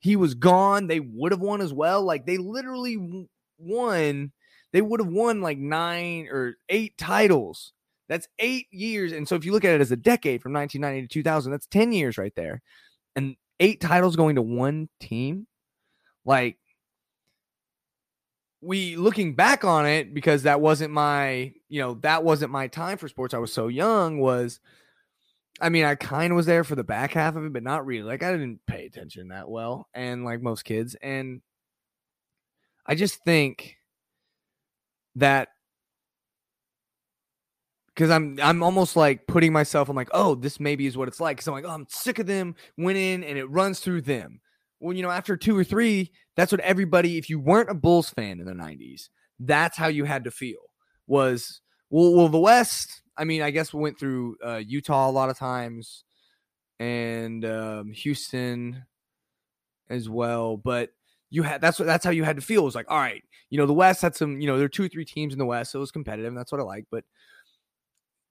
he 0.00 0.16
was 0.16 0.34
gone 0.34 0.86
they 0.86 1.00
would 1.00 1.32
have 1.32 1.40
won 1.40 1.60
as 1.60 1.72
well. 1.72 2.02
Like 2.02 2.26
they 2.26 2.38
literally 2.38 3.26
won 3.58 4.32
they 4.72 4.80
would 4.82 5.00
have 5.00 5.12
won 5.12 5.40
like 5.40 5.58
nine 5.58 6.28
or 6.30 6.56
eight 6.68 6.96
titles 6.98 7.72
that's 8.08 8.28
eight 8.38 8.66
years 8.70 9.12
and 9.12 9.26
so 9.26 9.34
if 9.36 9.44
you 9.44 9.52
look 9.52 9.64
at 9.64 9.74
it 9.74 9.80
as 9.80 9.92
a 9.92 9.96
decade 9.96 10.42
from 10.42 10.52
1990 10.52 11.06
to 11.06 11.12
2000 11.12 11.52
that's 11.52 11.66
10 11.66 11.92
years 11.92 12.18
right 12.18 12.34
there 12.36 12.62
and 13.16 13.36
eight 13.60 13.80
titles 13.80 14.16
going 14.16 14.36
to 14.36 14.42
one 14.42 14.88
team 15.00 15.46
like 16.24 16.56
we 18.60 18.96
looking 18.96 19.34
back 19.34 19.64
on 19.64 19.86
it 19.86 20.12
because 20.12 20.42
that 20.42 20.60
wasn't 20.60 20.92
my, 20.92 21.52
you 21.68 21.80
know, 21.80 21.94
that 22.02 22.24
wasn't 22.24 22.52
my 22.52 22.66
time 22.68 22.98
for 22.98 23.08
sports. 23.08 23.32
I 23.32 23.38
was 23.38 23.52
so 23.52 23.68
young 23.68 24.18
was 24.18 24.60
I 25.62 25.68
mean, 25.68 25.84
I 25.84 25.94
kind 25.94 26.32
of 26.32 26.36
was 26.36 26.46
there 26.46 26.64
for 26.64 26.74
the 26.74 26.84
back 26.84 27.12
half 27.12 27.36
of 27.36 27.44
it, 27.44 27.52
but 27.52 27.62
not 27.62 27.84
really. 27.84 28.02
Like 28.02 28.22
I 28.22 28.32
didn't 28.32 28.60
pay 28.66 28.86
attention 28.86 29.28
that 29.28 29.48
well 29.48 29.88
and 29.94 30.24
like 30.24 30.42
most 30.42 30.64
kids 30.64 30.94
and 31.02 31.40
I 32.86 32.94
just 32.94 33.22
think 33.24 33.76
that 35.16 35.48
because 38.00 38.10
I'm 38.10 38.38
I'm 38.42 38.62
almost 38.62 38.96
like 38.96 39.26
putting 39.26 39.52
myself. 39.52 39.88
I'm 39.88 39.96
like, 39.96 40.08
oh, 40.12 40.34
this 40.34 40.58
maybe 40.58 40.86
is 40.86 40.96
what 40.96 41.08
it's 41.08 41.20
like. 41.20 41.36
Because 41.36 41.48
I'm 41.48 41.54
like, 41.54 41.64
oh, 41.66 41.70
I'm 41.70 41.86
sick 41.90 42.18
of 42.18 42.26
them 42.26 42.54
winning, 42.78 43.22
and 43.22 43.38
it 43.38 43.44
runs 43.50 43.80
through 43.80 44.02
them. 44.02 44.40
Well, 44.78 44.96
you 44.96 45.02
know, 45.02 45.10
after 45.10 45.36
two 45.36 45.56
or 45.56 45.64
three, 45.64 46.10
that's 46.34 46.50
what 46.50 46.62
everybody. 46.62 47.18
If 47.18 47.28
you 47.28 47.38
weren't 47.38 47.70
a 47.70 47.74
Bulls 47.74 48.08
fan 48.08 48.40
in 48.40 48.46
the 48.46 48.54
'90s, 48.54 49.10
that's 49.38 49.76
how 49.76 49.88
you 49.88 50.04
had 50.04 50.24
to 50.24 50.30
feel. 50.30 50.60
Was 51.06 51.60
well, 51.90 52.14
well, 52.14 52.28
the 52.28 52.38
West. 52.38 53.02
I 53.18 53.24
mean, 53.24 53.42
I 53.42 53.50
guess 53.50 53.74
we 53.74 53.82
went 53.82 53.98
through 53.98 54.36
uh, 54.42 54.62
Utah 54.66 55.10
a 55.10 55.12
lot 55.12 55.28
of 55.28 55.36
times, 55.36 56.04
and 56.78 57.44
um, 57.44 57.92
Houston 57.92 58.86
as 59.90 60.08
well. 60.08 60.56
But 60.56 60.90
you 61.30 61.42
had 61.42 61.60
that's 61.60 61.78
what 61.78 61.86
that's 61.86 62.04
how 62.04 62.10
you 62.10 62.24
had 62.24 62.36
to 62.36 62.42
feel. 62.42 62.62
It 62.62 62.66
was 62.66 62.74
like, 62.74 62.90
all 62.90 62.98
right, 62.98 63.22
you 63.48 63.58
know, 63.58 63.66
the 63.66 63.72
West 63.72 64.02
had 64.02 64.16
some, 64.16 64.40
you 64.40 64.46
know, 64.46 64.56
there 64.56 64.66
are 64.66 64.68
two 64.68 64.84
or 64.84 64.88
three 64.88 65.04
teams 65.04 65.32
in 65.32 65.38
the 65.38 65.46
West, 65.46 65.72
so 65.72 65.78
it 65.78 65.80
was 65.80 65.92
competitive. 65.92 66.28
And 66.28 66.36
that's 66.36 66.52
what 66.52 66.60
I 66.60 66.64
like. 66.64 66.86
But 66.90 67.04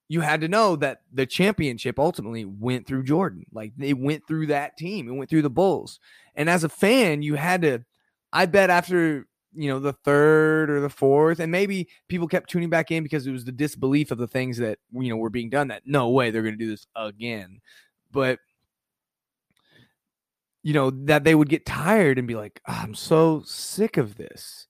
you 0.10 0.22
had 0.22 0.42
to 0.42 0.48
know 0.48 0.76
that 0.76 1.02
the 1.14 1.26
championship 1.26 2.00
ultimately 2.00 2.44
went 2.44 2.88
through 2.88 3.04
Jordan. 3.04 3.46
Like 3.52 3.74
it 3.80 3.98
went 3.98 4.28
through 4.28 4.48
that 4.48 4.76
team. 4.76 5.08
It 5.08 5.14
went 5.14 5.30
through 5.30 5.44
the 5.44 5.50
Bulls. 5.50 6.00
And 6.36 6.50
as 6.50 6.64
a 6.64 6.70
fan, 6.70 7.22
you 7.22 7.36
had 7.36 7.62
to, 7.62 7.86
I 8.34 8.46
bet 8.46 8.70
after, 8.70 9.28
you 9.54 9.70
know, 9.70 9.80
the 9.80 9.94
third 9.94 10.70
or 10.70 10.82
the 10.82 10.90
fourth, 10.90 11.40
and 11.40 11.52
maybe 11.52 11.90
people 12.08 12.28
kept 12.28 12.50
tuning 12.50 12.70
back 12.70 12.92
in 12.92 13.04
because 13.04 13.28
it 13.28 13.32
was 13.32 13.46
the 13.46 13.52
disbelief 13.52 14.12
of 14.12 14.18
the 14.18 14.28
things 14.28 14.58
that, 14.58 14.80
you 14.92 15.10
know, 15.10 15.18
were 15.18 15.30
being 15.30 15.50
done 15.50 15.68
that 15.70 15.84
no 15.86 16.10
way 16.10 16.32
they're 16.32 16.44
going 16.44 16.58
to 16.58 16.66
do 16.66 16.72
this 16.72 16.88
again. 16.96 17.60
But, 18.12 18.40
you 20.64 20.74
know, 20.74 20.90
that 20.92 21.24
they 21.24 21.36
would 21.36 21.50
get 21.50 21.66
tired 21.66 22.18
and 22.18 22.28
be 22.28 22.36
like, 22.36 22.62
oh, 22.68 22.80
I'm 22.82 22.96
so 22.96 23.44
sick 23.46 23.98
of 23.98 24.16
this 24.16 24.68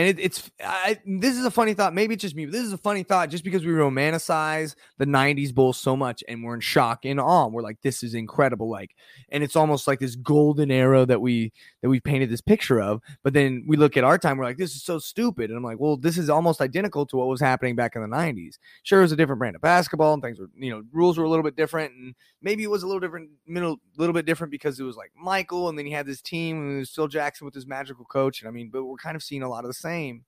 and 0.00 0.08
it, 0.08 0.18
it's 0.18 0.50
I, 0.64 0.98
this 1.04 1.36
is 1.36 1.44
a 1.44 1.50
funny 1.50 1.74
thought. 1.74 1.92
Maybe 1.92 2.14
it's 2.14 2.22
just 2.22 2.34
me. 2.34 2.46
But 2.46 2.52
this 2.52 2.62
is 2.62 2.72
a 2.72 2.78
funny 2.78 3.02
thought, 3.02 3.28
just 3.28 3.44
because 3.44 3.66
we 3.66 3.72
romanticize 3.72 4.74
the 4.96 5.04
'90s 5.04 5.54
Bulls 5.54 5.76
so 5.76 5.94
much, 5.94 6.24
and 6.26 6.42
we're 6.42 6.54
in 6.54 6.60
shock 6.60 7.04
and 7.04 7.20
awe. 7.20 7.48
We're 7.48 7.60
like, 7.60 7.82
this 7.82 8.02
is 8.02 8.14
incredible. 8.14 8.70
Like, 8.70 8.94
and 9.28 9.44
it's 9.44 9.56
almost 9.56 9.86
like 9.86 9.98
this 9.98 10.16
golden 10.16 10.70
era 10.70 11.04
that 11.04 11.20
we 11.20 11.52
that 11.82 11.90
we 11.90 12.00
painted 12.00 12.30
this 12.30 12.40
picture 12.40 12.80
of. 12.80 13.02
But 13.22 13.34
then 13.34 13.64
we 13.66 13.76
look 13.76 13.98
at 13.98 14.04
our 14.04 14.16
time, 14.16 14.38
we're 14.38 14.44
like, 14.44 14.56
this 14.56 14.74
is 14.74 14.82
so 14.82 14.98
stupid. 14.98 15.50
And 15.50 15.58
I'm 15.58 15.64
like, 15.64 15.78
well, 15.78 15.98
this 15.98 16.16
is 16.16 16.30
almost 16.30 16.62
identical 16.62 17.04
to 17.06 17.16
what 17.18 17.28
was 17.28 17.40
happening 17.40 17.76
back 17.76 17.94
in 17.94 18.00
the 18.00 18.08
'90s. 18.08 18.54
Sure, 18.82 19.00
it 19.00 19.02
was 19.02 19.12
a 19.12 19.16
different 19.16 19.38
brand 19.38 19.54
of 19.54 19.60
basketball, 19.60 20.14
and 20.14 20.22
things 20.22 20.40
were, 20.40 20.48
you 20.56 20.70
know, 20.70 20.82
rules 20.92 21.18
were 21.18 21.24
a 21.24 21.28
little 21.28 21.44
bit 21.44 21.56
different, 21.56 21.92
and 21.92 22.14
maybe 22.40 22.62
it 22.62 22.70
was 22.70 22.82
a 22.82 22.86
little 22.86 23.00
different, 23.00 23.28
middle, 23.46 23.76
little 23.98 24.14
bit 24.14 24.24
different 24.24 24.50
because 24.50 24.80
it 24.80 24.84
was 24.84 24.96
like 24.96 25.12
Michael, 25.14 25.68
and 25.68 25.78
then 25.78 25.84
he 25.84 25.92
had 25.92 26.06
this 26.06 26.22
team, 26.22 26.56
and 26.56 26.76
it 26.76 26.78
was 26.78 26.90
Phil 26.90 27.06
Jackson 27.06 27.44
with 27.44 27.54
his 27.54 27.66
magical 27.66 28.06
coach. 28.06 28.40
And 28.40 28.48
I 28.48 28.50
mean, 28.50 28.70
but 28.72 28.84
we're 28.84 28.96
kind 28.96 29.14
of 29.14 29.22
seeing 29.22 29.42
a 29.42 29.48
lot 29.48 29.64
of 29.64 29.68
the 29.68 29.74
same 29.74 29.89
same 29.90 30.24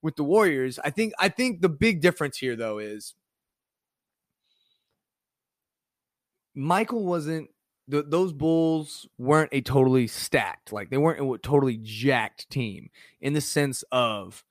with 0.00 0.16
the 0.16 0.24
Warriors. 0.24 0.78
I 0.84 0.90
think 0.90 1.12
I 1.18 1.28
think 1.28 1.60
the 1.60 1.68
big 1.68 2.00
difference 2.00 2.38
here 2.38 2.56
though 2.56 2.78
is 2.78 3.14
Michael 6.54 7.04
wasn't 7.04 7.50
those 7.88 8.32
Bulls 8.32 9.08
weren't 9.18 9.50
a 9.52 9.60
totally 9.60 10.06
stacked, 10.06 10.72
like 10.72 10.90
they 10.90 10.98
weren't 10.98 11.20
a 11.20 11.38
totally 11.38 11.78
jacked 11.82 12.48
team 12.50 12.90
in 13.20 13.32
the 13.32 13.40
sense 13.40 13.84
of 13.92 14.44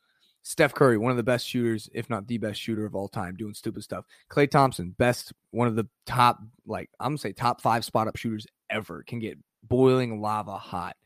Steph 0.43 0.73
Curry, 0.73 0.97
one 0.97 1.11
of 1.11 1.17
the 1.17 1.23
best 1.23 1.47
shooters, 1.47 1.89
if 1.93 2.09
not 2.09 2.27
the 2.27 2.37
best 2.37 2.59
shooter 2.59 2.85
of 2.85 2.95
all 2.95 3.07
time, 3.07 3.35
doing 3.35 3.53
stupid 3.53 3.83
stuff. 3.83 4.05
Klay 4.29 4.49
Thompson, 4.49 4.95
best, 4.97 5.33
one 5.51 5.67
of 5.67 5.75
the 5.75 5.87
top, 6.05 6.39
like 6.65 6.89
I'm 6.99 7.11
gonna 7.11 7.17
say 7.19 7.31
top 7.31 7.61
five 7.61 7.85
spot 7.85 8.07
up 8.07 8.17
shooters 8.17 8.47
ever, 8.69 9.03
can 9.03 9.19
get 9.19 9.37
boiling 9.63 10.21
lava 10.21 10.57
hot 10.57 10.97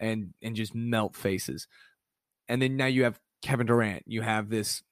and 0.00 0.34
and 0.42 0.54
just 0.54 0.74
melt 0.74 1.16
faces 1.16 1.66
and 2.48 2.60
then 2.60 2.76
now 2.76 2.86
you 2.86 3.04
have 3.04 3.18
Kevin 3.42 3.66
Durant. 3.66 4.04
You 4.06 4.22
have 4.22 4.48
this 4.48 4.82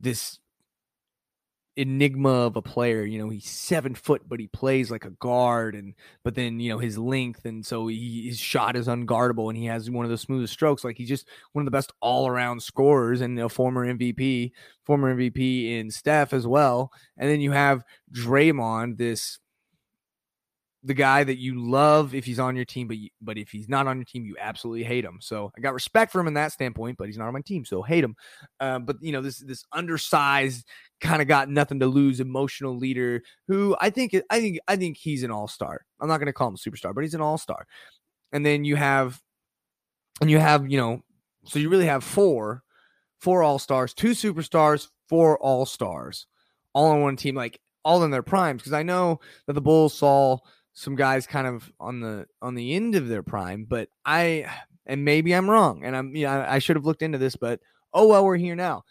this 0.00 0.38
enigma 1.76 2.30
of 2.30 2.56
a 2.56 2.62
player. 2.62 3.04
You 3.04 3.18
know, 3.18 3.28
he's 3.28 3.48
seven 3.48 3.94
foot, 3.94 4.22
but 4.28 4.40
he 4.40 4.46
plays 4.46 4.90
like 4.90 5.04
a 5.04 5.10
guard, 5.10 5.74
and 5.74 5.94
but 6.22 6.34
then 6.34 6.60
you 6.60 6.70
know 6.70 6.78
his 6.78 6.98
length, 6.98 7.44
and 7.44 7.64
so 7.64 7.86
he, 7.86 8.28
his 8.28 8.38
shot 8.38 8.76
is 8.76 8.86
unguardable, 8.86 9.48
and 9.48 9.58
he 9.58 9.66
has 9.66 9.90
one 9.90 10.04
of 10.04 10.10
the 10.10 10.18
smoothest 10.18 10.52
strokes. 10.52 10.84
Like 10.84 10.96
he's 10.96 11.08
just 11.08 11.28
one 11.52 11.62
of 11.62 11.66
the 11.66 11.76
best 11.76 11.92
all 12.00 12.28
around 12.28 12.62
scorers, 12.62 13.20
and 13.20 13.38
a 13.38 13.48
former 13.48 13.86
MVP, 13.86 14.52
former 14.84 15.14
MVP 15.14 15.78
in 15.78 15.90
Steph 15.90 16.32
as 16.32 16.46
well. 16.46 16.92
And 17.16 17.30
then 17.30 17.40
you 17.40 17.52
have 17.52 17.84
Draymond, 18.12 18.98
this 18.98 19.38
the 20.84 20.94
guy 20.94 21.24
that 21.24 21.38
you 21.38 21.58
love 21.58 22.14
if 22.14 22.26
he's 22.26 22.38
on 22.38 22.54
your 22.54 22.66
team, 22.66 22.86
but 22.86 22.98
you, 22.98 23.08
but 23.22 23.38
if 23.38 23.50
he's 23.50 23.68
not 23.68 23.86
on 23.86 23.96
your 23.96 24.04
team, 24.04 24.26
you 24.26 24.36
absolutely 24.38 24.84
hate 24.84 25.04
him. 25.04 25.18
So 25.20 25.50
I 25.56 25.60
got 25.60 25.72
respect 25.72 26.12
for 26.12 26.20
him 26.20 26.26
in 26.26 26.34
that 26.34 26.52
standpoint, 26.52 26.98
but 26.98 27.06
he's 27.06 27.16
not 27.16 27.26
on 27.26 27.32
my 27.32 27.40
team, 27.40 27.64
so 27.64 27.82
hate 27.82 28.04
him. 28.04 28.14
Uh, 28.60 28.78
but 28.78 28.96
you 29.00 29.10
know 29.10 29.22
this 29.22 29.38
this 29.38 29.64
undersized 29.72 30.66
kind 31.00 31.22
of 31.22 31.28
got 31.28 31.48
nothing 31.48 31.80
to 31.80 31.86
lose 31.86 32.20
emotional 32.20 32.76
leader 32.76 33.22
who 33.48 33.74
I 33.80 33.90
think 33.90 34.14
I 34.30 34.40
think 34.40 34.58
I 34.68 34.76
think 34.76 34.98
he's 34.98 35.22
an 35.22 35.30
all 35.30 35.48
star. 35.48 35.80
I'm 36.00 36.08
not 36.08 36.18
going 36.18 36.26
to 36.26 36.32
call 36.32 36.48
him 36.48 36.54
a 36.54 36.58
superstar, 36.58 36.94
but 36.94 37.02
he's 37.02 37.14
an 37.14 37.22
all 37.22 37.38
star. 37.38 37.66
And 38.32 38.44
then 38.44 38.64
you 38.64 38.76
have 38.76 39.20
and 40.20 40.30
you 40.30 40.38
have 40.38 40.70
you 40.70 40.76
know 40.76 41.02
so 41.46 41.58
you 41.58 41.70
really 41.70 41.86
have 41.86 42.04
four 42.04 42.62
four 43.20 43.42
all 43.42 43.58
stars, 43.58 43.94
two 43.94 44.10
superstars, 44.10 44.88
four 45.08 45.38
all 45.38 45.64
stars, 45.64 46.26
all 46.74 46.90
on 46.90 47.00
one 47.00 47.16
team, 47.16 47.34
like 47.34 47.58
all 47.84 48.04
in 48.04 48.10
their 48.10 48.22
primes. 48.22 48.60
Because 48.60 48.74
I 48.74 48.82
know 48.82 49.20
that 49.46 49.54
the 49.54 49.62
Bulls 49.62 49.94
saw 49.94 50.38
some 50.74 50.96
guys 50.96 51.26
kind 51.26 51.46
of 51.46 51.72
on 51.80 52.00
the 52.00 52.26
on 52.42 52.54
the 52.54 52.74
end 52.74 52.96
of 52.96 53.08
their 53.08 53.22
prime, 53.22 53.64
but 53.64 53.88
I 54.04 54.46
and 54.86 55.04
maybe 55.04 55.34
I'm 55.34 55.48
wrong, 55.48 55.84
and 55.84 55.96
I'm 55.96 56.14
yeah 56.14 56.46
I 56.48 56.58
should 56.58 56.76
have 56.76 56.84
looked 56.84 57.02
into 57.02 57.18
this, 57.18 57.36
but 57.36 57.60
oh 57.92 58.08
well, 58.08 58.24
we're 58.24 58.36
here 58.36 58.56
now. 58.56 58.84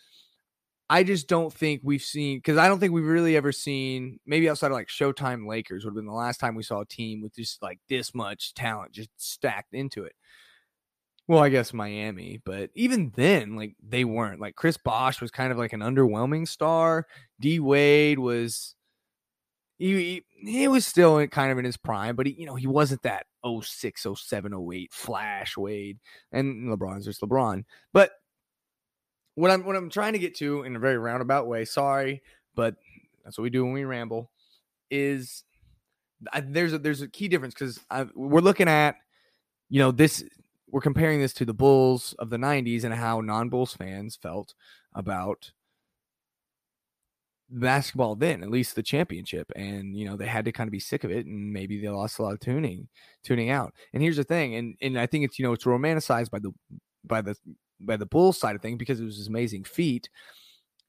I 0.89 1.03
just 1.03 1.27
don't 1.27 1.51
think 1.51 1.81
we've 1.83 2.01
seen 2.01 2.37
because 2.37 2.57
I 2.57 2.67
don't 2.67 2.79
think 2.79 2.93
we've 2.93 3.05
really 3.05 3.35
ever 3.35 3.51
seen 3.51 4.19
maybe 4.25 4.49
outside 4.49 4.67
of 4.67 4.73
like 4.73 4.87
Showtime 4.87 5.47
Lakers 5.47 5.83
would 5.83 5.91
have 5.91 5.95
been 5.95 6.05
the 6.05 6.13
last 6.13 6.39
time 6.39 6.55
we 6.55 6.63
saw 6.63 6.81
a 6.81 6.85
team 6.85 7.21
with 7.21 7.35
just 7.35 7.61
like 7.61 7.79
this 7.89 8.13
much 8.13 8.53
talent 8.53 8.91
just 8.91 9.09
stacked 9.17 9.73
into 9.73 10.03
it. 10.03 10.13
Well, 11.27 11.41
I 11.41 11.49
guess 11.49 11.73
Miami, 11.73 12.41
but 12.43 12.69
even 12.75 13.11
then, 13.15 13.55
like 13.55 13.75
they 13.81 14.03
weren't. 14.03 14.41
Like 14.41 14.55
Chris 14.55 14.77
Bosh 14.77 15.21
was 15.21 15.31
kind 15.31 15.51
of 15.51 15.57
like 15.57 15.73
an 15.73 15.79
underwhelming 15.79 16.47
star. 16.47 17.07
D 17.39 17.59
Wade 17.59 18.19
was 18.19 18.75
he, 19.83 20.23
he, 20.37 20.67
was 20.69 20.85
still 20.85 21.27
kind 21.27 21.51
of 21.51 21.57
in 21.57 21.65
his 21.65 21.75
prime, 21.75 22.15
but 22.15 22.25
he, 22.25 22.33
you 22.33 22.45
know, 22.45 22.55
he 22.55 22.67
wasn't 22.67 23.01
that 23.03 23.25
06, 23.45 24.07
07, 24.15 24.69
08 24.73 24.93
flash 24.93 25.57
Wade. 25.57 25.99
And 26.31 26.69
LeBron's 26.69 27.03
just 27.03 27.21
LeBron. 27.21 27.65
But 27.91 28.11
what 29.35 29.51
I'm 29.51 29.65
what 29.65 29.75
I'm 29.75 29.89
trying 29.89 30.13
to 30.13 30.19
get 30.19 30.37
to 30.37 30.63
in 30.63 30.75
a 30.75 30.79
very 30.79 30.97
roundabout 30.97 31.47
way, 31.47 31.65
sorry, 31.65 32.21
but 32.55 32.75
that's 33.23 33.37
what 33.37 33.43
we 33.43 33.49
do 33.49 33.65
when 33.65 33.73
we 33.73 33.83
ramble, 33.83 34.31
is 34.89 35.43
I, 36.31 36.39
there's 36.39 36.71
a 36.71 36.77
there's 36.77 37.01
a 37.01 37.09
key 37.09 37.27
difference 37.27 37.53
because 37.53 37.79
we're 38.15 38.39
looking 38.39 38.69
at, 38.69 38.95
you 39.69 39.79
know, 39.79 39.91
this 39.91 40.23
we're 40.69 40.81
comparing 40.81 41.19
this 41.19 41.33
to 41.33 41.45
the 41.45 41.53
Bulls 41.53 42.15
of 42.19 42.29
the 42.29 42.37
90s 42.37 42.83
and 42.83 42.93
how 42.93 43.21
non-Bulls 43.21 43.75
fans 43.75 44.15
felt 44.15 44.53
about 44.95 45.51
basketball 47.59 48.15
then, 48.15 48.43
at 48.43 48.49
least 48.49 48.75
the 48.75 48.83
championship. 48.83 49.51
And, 49.55 49.97
you 49.97 50.05
know, 50.05 50.15
they 50.15 50.27
had 50.27 50.45
to 50.45 50.51
kind 50.51 50.67
of 50.67 50.71
be 50.71 50.79
sick 50.79 51.03
of 51.03 51.11
it 51.11 51.25
and 51.25 51.53
maybe 51.53 51.79
they 51.79 51.89
lost 51.89 52.19
a 52.19 52.23
lot 52.23 52.33
of 52.33 52.39
tuning, 52.39 52.87
tuning 53.23 53.49
out. 53.49 53.73
And 53.93 54.01
here's 54.01 54.17
the 54.17 54.23
thing, 54.23 54.55
and 54.55 54.75
and 54.81 54.99
I 54.99 55.05
think 55.05 55.25
it's, 55.25 55.39
you 55.39 55.45
know, 55.45 55.53
it's 55.53 55.65
romanticized 55.65 56.29
by 56.31 56.39
the 56.39 56.51
by 57.03 57.21
the 57.21 57.35
by 57.79 57.97
the 57.97 58.05
Bulls 58.05 58.37
side 58.37 58.55
of 58.55 58.61
thing 58.61 58.77
because 58.77 58.99
it 58.99 59.05
was 59.05 59.17
this 59.17 59.27
amazing 59.27 59.63
feat. 59.65 60.09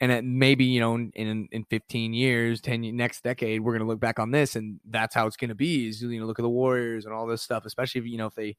And 0.01 0.11
it 0.11 0.25
maybe, 0.25 0.65
you 0.65 0.81
know, 0.81 0.95
in 0.95 1.49
in 1.51 1.65
15 1.71 2.13
years, 2.15 2.61
10 2.61 2.97
next 2.97 3.23
decade, 3.23 3.61
we're 3.61 3.73
gonna 3.73 3.89
look 3.89 4.01
back 4.01 4.19
on 4.19 4.33
this 4.33 4.57
and 4.57 4.81
that's 4.91 5.15
how 5.15 5.27
it's 5.27 5.37
gonna 5.37 5.55
be. 5.55 5.89
Is 5.89 6.03
you 6.03 6.21
know, 6.21 6.27
look 6.27 6.39
at 6.39 6.43
the 6.43 6.49
Warriors 6.49 7.05
and 7.07 7.15
all 7.15 7.27
this 7.27 7.43
stuff, 7.43 7.65
especially 7.67 8.01
if 8.01 8.07
you 8.07 8.19
know 8.19 8.27
if 8.27 8.35
they 8.35 8.57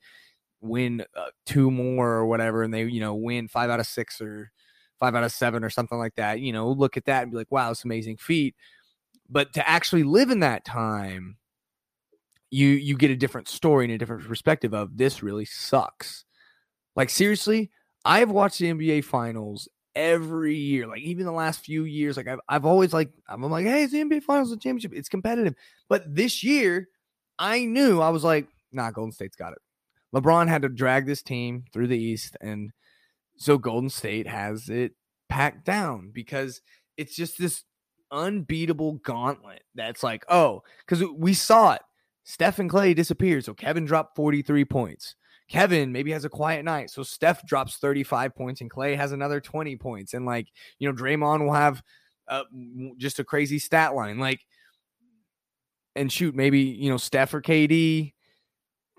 win 0.61 1.05
uh, 1.15 1.27
two 1.45 1.71
more 1.71 2.09
or 2.11 2.25
whatever 2.25 2.63
and 2.63 2.73
they, 2.73 2.85
you 2.85 2.99
know, 2.99 3.15
win 3.15 3.47
five 3.47 3.69
out 3.69 3.79
of 3.79 3.87
six 3.87 4.21
or 4.21 4.51
five 4.99 5.15
out 5.15 5.23
of 5.23 5.31
seven 5.31 5.63
or 5.63 5.69
something 5.69 5.97
like 5.97 6.15
that, 6.15 6.39
you 6.39 6.53
know, 6.53 6.69
look 6.71 6.97
at 6.97 7.05
that 7.05 7.23
and 7.23 7.31
be 7.31 7.37
like, 7.37 7.51
wow, 7.51 7.71
it's 7.71 7.85
amazing 7.85 8.17
feat. 8.17 8.55
But 9.29 9.53
to 9.53 9.67
actually 9.67 10.03
live 10.03 10.29
in 10.29 10.41
that 10.41 10.65
time, 10.65 11.37
you 12.51 12.67
you 12.67 12.95
get 12.95 13.11
a 13.11 13.15
different 13.15 13.47
story 13.47 13.85
and 13.85 13.93
a 13.93 13.97
different 13.97 14.27
perspective 14.27 14.73
of 14.73 14.97
this 14.97 15.23
really 15.23 15.45
sucks. 15.45 16.25
Like 16.95 17.09
seriously, 17.09 17.71
I've 18.05 18.31
watched 18.31 18.59
the 18.59 18.71
NBA 18.71 19.03
finals 19.03 19.67
every 19.95 20.55
year, 20.55 20.87
like 20.87 21.01
even 21.01 21.25
the 21.25 21.31
last 21.31 21.65
few 21.65 21.83
years. 21.83 22.17
Like 22.17 22.27
I've 22.27 22.39
I've 22.47 22.65
always 22.65 22.93
like 22.93 23.11
I'm 23.27 23.41
like, 23.43 23.65
hey, 23.65 23.83
it's 23.83 23.93
the 23.93 24.03
NBA 24.03 24.23
finals, 24.23 24.51
the 24.51 24.57
championship. 24.57 24.93
It's 24.93 25.09
competitive. 25.09 25.55
But 25.89 26.03
this 26.13 26.43
year, 26.43 26.87
I 27.39 27.65
knew 27.65 27.99
I 27.99 28.09
was 28.09 28.23
like, 28.23 28.47
nah, 28.71 28.91
Golden 28.91 29.11
State's 29.11 29.35
got 29.35 29.53
it. 29.53 29.59
LeBron 30.15 30.47
had 30.47 30.61
to 30.61 30.69
drag 30.69 31.05
this 31.05 31.21
team 31.21 31.65
through 31.73 31.87
the 31.87 31.97
East 31.97 32.37
and 32.39 32.71
So 33.37 33.57
Golden 33.57 33.89
State 33.89 34.27
has 34.27 34.69
it 34.69 34.93
packed 35.29 35.65
down 35.65 36.11
because 36.13 36.61
it's 36.97 37.15
just 37.15 37.37
this 37.37 37.63
unbeatable 38.11 38.93
gauntlet 39.03 39.63
that's 39.73 40.03
like, 40.03 40.23
oh, 40.29 40.63
because 40.85 41.03
we 41.15 41.33
saw 41.33 41.73
it. 41.73 41.81
Steph 42.23 42.59
and 42.59 42.69
Klay 42.69 42.95
disappeared. 42.95 43.45
So 43.45 43.53
Kevin 43.53 43.85
dropped 43.85 44.15
43 44.15 44.65
points. 44.65 45.15
Kevin 45.47 45.91
maybe 45.91 46.11
has 46.11 46.25
a 46.25 46.29
quiet 46.29 46.65
night. 46.65 46.89
So 46.89 47.03
Steph 47.03 47.45
drops 47.45 47.77
35 47.77 48.35
points 48.35 48.61
and 48.61 48.71
Klay 48.71 48.97
has 48.97 49.11
another 49.11 49.39
20 49.39 49.75
points. 49.75 50.13
And 50.13 50.25
like, 50.25 50.47
you 50.79 50.87
know, 50.87 50.95
Draymond 50.95 51.45
will 51.45 51.53
have 51.53 51.83
uh, 52.27 52.43
just 52.97 53.19
a 53.19 53.23
crazy 53.23 53.59
stat 53.59 53.93
line. 53.93 54.17
Like, 54.17 54.39
and 55.95 56.11
shoot, 56.11 56.35
maybe, 56.35 56.61
you 56.61 56.89
know, 56.89 56.97
Steph 56.97 57.33
or 57.33 57.41
KD 57.41 58.13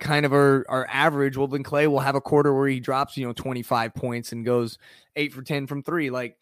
kind 0.00 0.26
of 0.26 0.32
our, 0.32 0.64
are 0.68 0.86
average. 0.90 1.36
Well, 1.36 1.46
then 1.46 1.64
Klay 1.64 1.86
will 1.86 2.00
have 2.00 2.14
a 2.14 2.20
quarter 2.20 2.54
where 2.54 2.68
he 2.68 2.80
drops, 2.80 3.16
you 3.16 3.26
know, 3.26 3.32
25 3.32 3.94
points 3.94 4.32
and 4.32 4.44
goes 4.44 4.78
eight 5.16 5.32
for 5.32 5.42
10 5.42 5.66
from 5.66 5.82
three. 5.82 6.10
Like, 6.10 6.36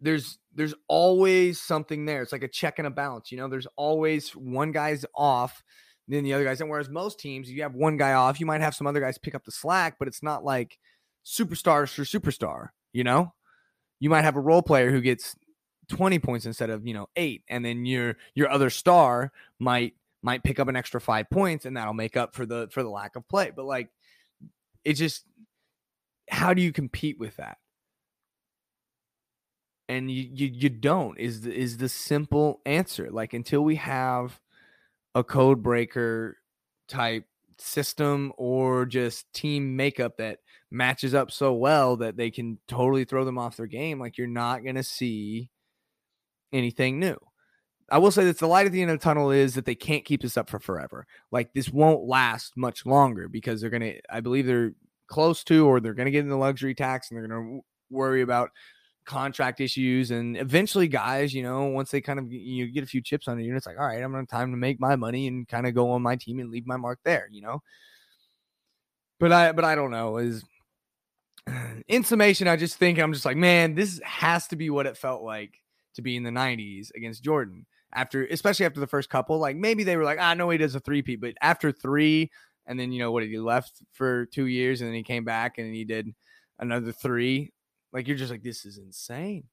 there's 0.00 0.38
there's 0.54 0.74
always 0.88 1.60
something 1.60 2.04
there. 2.04 2.22
It's 2.22 2.32
like 2.32 2.42
a 2.42 2.48
check 2.48 2.78
and 2.78 2.86
a 2.86 2.90
balance. 2.90 3.30
You 3.30 3.38
know, 3.38 3.48
there's 3.48 3.66
always 3.76 4.30
one 4.30 4.72
guy's 4.72 5.04
off, 5.14 5.62
then 6.06 6.24
the 6.24 6.34
other 6.34 6.44
guys. 6.44 6.60
And 6.60 6.70
whereas 6.70 6.88
most 6.88 7.20
teams, 7.20 7.48
if 7.48 7.54
you 7.54 7.62
have 7.62 7.74
one 7.74 7.96
guy 7.96 8.12
off, 8.12 8.40
you 8.40 8.46
might 8.46 8.60
have 8.60 8.74
some 8.74 8.86
other 8.86 9.00
guys 9.00 9.18
pick 9.18 9.34
up 9.34 9.44
the 9.44 9.52
slack, 9.52 9.96
but 9.98 10.08
it's 10.08 10.22
not 10.22 10.44
like 10.44 10.78
superstars 11.24 11.92
for 11.92 12.02
superstar. 12.02 12.68
You 12.92 13.04
know, 13.04 13.34
you 14.00 14.10
might 14.10 14.22
have 14.22 14.36
a 14.36 14.40
role 14.40 14.62
player 14.62 14.90
who 14.90 15.00
gets 15.00 15.36
20 15.88 16.18
points 16.18 16.46
instead 16.46 16.70
of 16.70 16.86
you 16.86 16.94
know 16.94 17.08
eight, 17.16 17.42
and 17.48 17.64
then 17.64 17.86
your 17.86 18.16
your 18.34 18.50
other 18.50 18.70
star 18.70 19.32
might 19.58 19.94
might 20.22 20.42
pick 20.42 20.58
up 20.58 20.68
an 20.68 20.76
extra 20.76 21.00
five 21.00 21.30
points, 21.30 21.64
and 21.64 21.76
that'll 21.76 21.94
make 21.94 22.16
up 22.16 22.34
for 22.34 22.46
the 22.46 22.68
for 22.70 22.82
the 22.82 22.90
lack 22.90 23.16
of 23.16 23.28
play. 23.28 23.52
But 23.54 23.64
like, 23.64 23.88
it 24.84 24.94
just 24.94 25.24
how 26.30 26.54
do 26.54 26.62
you 26.62 26.72
compete 26.72 27.18
with 27.18 27.36
that? 27.36 27.58
and 29.88 30.10
you, 30.10 30.28
you 30.32 30.46
you 30.46 30.68
don't 30.68 31.18
is 31.18 31.42
the, 31.42 31.54
is 31.54 31.78
the 31.78 31.88
simple 31.88 32.60
answer 32.66 33.08
like 33.10 33.32
until 33.32 33.62
we 33.62 33.76
have 33.76 34.40
a 35.14 35.24
code 35.24 35.62
breaker 35.62 36.36
type 36.88 37.24
system 37.58 38.32
or 38.36 38.86
just 38.86 39.32
team 39.32 39.74
makeup 39.74 40.16
that 40.18 40.38
matches 40.70 41.14
up 41.14 41.30
so 41.30 41.52
well 41.54 41.96
that 41.96 42.16
they 42.16 42.30
can 42.30 42.58
totally 42.68 43.04
throw 43.04 43.24
them 43.24 43.38
off 43.38 43.56
their 43.56 43.66
game 43.66 43.98
like 43.98 44.18
you're 44.18 44.26
not 44.26 44.62
going 44.62 44.76
to 44.76 44.82
see 44.82 45.50
anything 46.52 47.00
new 47.00 47.16
i 47.90 47.98
will 47.98 48.10
say 48.10 48.24
that 48.24 48.38
the 48.38 48.46
light 48.46 48.66
at 48.66 48.72
the 48.72 48.82
end 48.82 48.90
of 48.90 48.98
the 48.98 49.04
tunnel 49.04 49.30
is 49.30 49.54
that 49.54 49.64
they 49.64 49.74
can't 49.74 50.04
keep 50.04 50.22
this 50.22 50.36
up 50.36 50.50
for 50.50 50.58
forever. 50.58 51.06
Like 51.30 51.52
this 51.54 51.70
won't 51.70 52.04
last 52.04 52.56
much 52.56 52.84
longer 52.86 53.28
because 53.28 53.60
they're 53.60 53.70
going 53.70 53.82
to 53.82 54.00
i 54.10 54.20
believe 54.20 54.46
they're 54.46 54.72
close 55.08 55.42
to 55.44 55.66
or 55.66 55.80
they're 55.80 55.94
going 55.94 56.06
to 56.06 56.12
get 56.12 56.20
in 56.20 56.28
the 56.28 56.36
luxury 56.36 56.74
tax 56.74 57.10
and 57.10 57.18
they're 57.18 57.26
going 57.26 57.60
to 57.60 57.64
worry 57.90 58.22
about 58.22 58.50
contract 59.08 59.58
issues 59.58 60.10
and 60.10 60.36
eventually 60.36 60.86
guys 60.86 61.32
you 61.32 61.42
know 61.42 61.64
once 61.64 61.90
they 61.90 61.98
kind 61.98 62.18
of 62.18 62.30
you 62.30 62.70
get 62.70 62.84
a 62.84 62.86
few 62.86 63.00
chips 63.00 63.26
on 63.26 63.40
you 63.40 63.56
it's 63.56 63.66
like 63.66 63.78
all 63.78 63.86
right 63.86 64.02
i'm 64.02 64.12
gonna 64.12 64.26
time 64.26 64.50
to 64.50 64.56
make 64.58 64.78
my 64.78 64.96
money 64.96 65.26
and 65.26 65.48
kind 65.48 65.66
of 65.66 65.74
go 65.74 65.92
on 65.92 66.02
my 66.02 66.14
team 66.14 66.38
and 66.38 66.50
leave 66.50 66.66
my 66.66 66.76
mark 66.76 66.98
there 67.04 67.26
you 67.30 67.40
know? 67.40 67.62
But 69.18 69.32
i 69.32 69.52
but 69.52 69.64
i 69.64 69.74
don't 69.74 69.90
know 69.90 70.18
is 70.18 70.44
in 71.88 72.04
summation 72.04 72.48
i 72.48 72.56
just 72.56 72.76
think 72.76 72.98
i'm 72.98 73.14
just 73.14 73.24
like 73.24 73.38
man 73.38 73.74
this 73.74 73.98
has 74.04 74.46
to 74.48 74.56
be 74.56 74.68
what 74.68 74.84
it 74.84 74.98
felt 74.98 75.22
like 75.22 75.54
to 75.94 76.02
be 76.02 76.14
in 76.14 76.22
the 76.22 76.30
90s 76.30 76.90
against 76.94 77.24
jordan 77.24 77.64
after 77.94 78.24
especially 78.26 78.66
after 78.66 78.80
the 78.80 78.86
first 78.86 79.08
couple 79.08 79.38
like 79.38 79.56
maybe 79.56 79.82
they 79.82 79.96
were 79.96 80.04
like 80.04 80.18
ah 80.20 80.34
no 80.34 80.50
he 80.50 80.58
does 80.58 80.74
a 80.74 80.80
three-peat 80.80 81.20
but 81.20 81.34
after 81.40 81.72
three 81.72 82.30
and 82.66 82.78
then 82.78 82.92
you 82.92 82.98
know 82.98 83.10
what 83.12 83.22
he 83.22 83.38
left 83.38 83.82
for 83.92 84.26
two 84.26 84.46
years 84.46 84.80
and 84.80 84.88
then 84.88 84.94
he 84.94 85.02
came 85.02 85.24
back 85.24 85.58
and 85.58 85.74
he 85.74 85.84
did 85.84 86.14
another 86.58 86.92
three 86.92 87.52
like 87.92 88.06
you're 88.06 88.16
just 88.16 88.30
like, 88.30 88.42
this 88.42 88.64
is 88.64 88.78
insane. 88.78 89.44